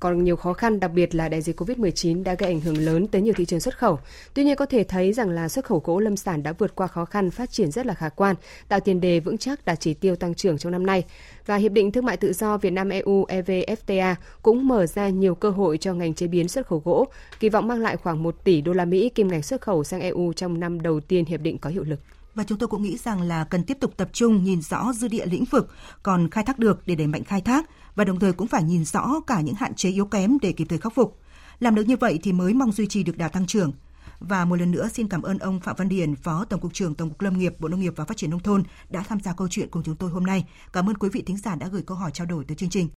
còn 0.00 0.24
nhiều 0.24 0.36
khó 0.36 0.52
khăn, 0.52 0.80
đặc 0.80 0.90
biệt 0.94 1.14
là 1.14 1.28
đại 1.28 1.42
dịch 1.42 1.60
COVID-19 1.60 2.24
đã 2.24 2.34
gây 2.34 2.50
ảnh 2.50 2.60
hưởng 2.60 2.78
lớn 2.78 3.06
tới 3.06 3.22
nhiều 3.22 3.34
thị 3.36 3.44
trường 3.44 3.60
xuất 3.60 3.78
khẩu. 3.78 3.98
Tuy 4.34 4.44
nhiên 4.44 4.56
có 4.56 4.66
thể 4.66 4.84
thấy 4.84 5.12
rằng 5.12 5.30
là 5.30 5.48
xuất 5.48 5.64
khẩu 5.64 5.82
gỗ 5.84 6.00
lâm 6.00 6.16
sản 6.16 6.42
đã 6.42 6.52
vượt 6.52 6.74
qua 6.74 6.86
khó 6.86 7.04
khăn, 7.04 7.30
phát 7.30 7.50
triển 7.50 7.70
rất 7.70 7.86
là 7.86 7.94
khả 7.94 8.08
quan, 8.08 8.36
tạo 8.68 8.80
tiền 8.80 9.00
đề 9.00 9.20
vững 9.20 9.38
chắc 9.38 9.64
đạt 9.64 9.80
chỉ 9.80 9.94
tiêu 9.94 10.16
tăng 10.16 10.34
trưởng 10.34 10.58
trong 10.58 10.72
năm 10.72 10.86
nay. 10.86 11.04
Và 11.46 11.56
Hiệp 11.56 11.72
định 11.72 11.92
Thương 11.92 12.04
mại 12.04 12.16
Tự 12.16 12.32
do 12.32 12.58
Việt 12.58 12.70
Nam 12.70 12.88
EU 12.88 13.24
EVFTA 13.24 14.14
cũng 14.42 14.68
mở 14.68 14.86
ra 14.86 15.08
nhiều 15.08 15.34
cơ 15.34 15.50
hội 15.50 15.78
cho 15.78 15.94
ngành 15.94 16.14
chế 16.14 16.26
biến 16.26 16.48
xuất 16.48 16.66
khẩu 16.66 16.82
gỗ, 16.84 17.06
kỳ 17.40 17.48
vọng 17.48 17.68
mang 17.68 17.80
lại 17.80 17.96
khoảng 17.96 18.22
1 18.22 18.44
tỷ 18.44 18.60
đô 18.60 18.72
la 18.72 18.84
Mỹ 18.84 19.08
kim 19.08 19.28
ngạch 19.28 19.44
xuất 19.44 19.60
khẩu 19.60 19.84
sang 19.84 20.00
EU 20.00 20.32
trong 20.32 20.60
năm 20.60 20.80
đầu 20.80 21.00
tiên 21.00 21.24
hiệp 21.24 21.40
định 21.40 21.58
có 21.58 21.70
hiệu 21.70 21.84
lực 21.84 22.00
và 22.38 22.44
chúng 22.44 22.58
tôi 22.58 22.68
cũng 22.68 22.82
nghĩ 22.82 22.96
rằng 22.96 23.22
là 23.22 23.44
cần 23.44 23.64
tiếp 23.64 23.76
tục 23.80 23.96
tập 23.96 24.08
trung 24.12 24.44
nhìn 24.44 24.62
rõ 24.62 24.92
dư 24.92 25.08
địa 25.08 25.26
lĩnh 25.26 25.44
vực 25.44 25.70
còn 26.02 26.30
khai 26.30 26.44
thác 26.44 26.58
được 26.58 26.82
để 26.86 26.94
đẩy 26.94 27.06
mạnh 27.06 27.24
khai 27.24 27.40
thác 27.40 27.70
và 27.94 28.04
đồng 28.04 28.18
thời 28.18 28.32
cũng 28.32 28.48
phải 28.48 28.62
nhìn 28.62 28.84
rõ 28.84 29.20
cả 29.26 29.40
những 29.40 29.54
hạn 29.54 29.74
chế 29.74 29.90
yếu 29.90 30.06
kém 30.06 30.38
để 30.42 30.52
kịp 30.52 30.66
thời 30.68 30.78
khắc 30.78 30.94
phục. 30.94 31.20
Làm 31.60 31.74
được 31.74 31.82
như 31.82 31.96
vậy 31.96 32.18
thì 32.22 32.32
mới 32.32 32.54
mong 32.54 32.72
duy 32.72 32.86
trì 32.86 33.02
được 33.02 33.16
đà 33.16 33.28
tăng 33.28 33.46
trưởng. 33.46 33.72
Và 34.20 34.44
một 34.44 34.56
lần 34.56 34.70
nữa 34.70 34.88
xin 34.92 35.08
cảm 35.08 35.22
ơn 35.22 35.38
ông 35.38 35.60
Phạm 35.60 35.76
Văn 35.78 35.88
Điền, 35.88 36.16
Phó 36.16 36.44
Tổng 36.44 36.60
cục 36.60 36.74
trưởng 36.74 36.94
Tổng 36.94 37.08
cục 37.08 37.20
Lâm 37.20 37.38
nghiệp, 37.38 37.54
Bộ 37.60 37.68
Nông 37.68 37.80
nghiệp 37.80 37.92
và 37.96 38.04
Phát 38.04 38.16
triển 38.16 38.30
nông 38.30 38.40
thôn 38.40 38.62
đã 38.90 39.04
tham 39.08 39.20
gia 39.20 39.32
câu 39.32 39.48
chuyện 39.48 39.68
cùng 39.70 39.82
chúng 39.82 39.96
tôi 39.96 40.10
hôm 40.10 40.26
nay. 40.26 40.48
Cảm 40.72 40.88
ơn 40.88 40.96
quý 40.96 41.08
vị 41.08 41.22
thính 41.26 41.36
giả 41.36 41.54
đã 41.54 41.68
gửi 41.68 41.82
câu 41.82 41.96
hỏi 41.96 42.10
trao 42.14 42.26
đổi 42.26 42.44
tới 42.44 42.56
chương 42.56 42.70
trình. 42.70 42.86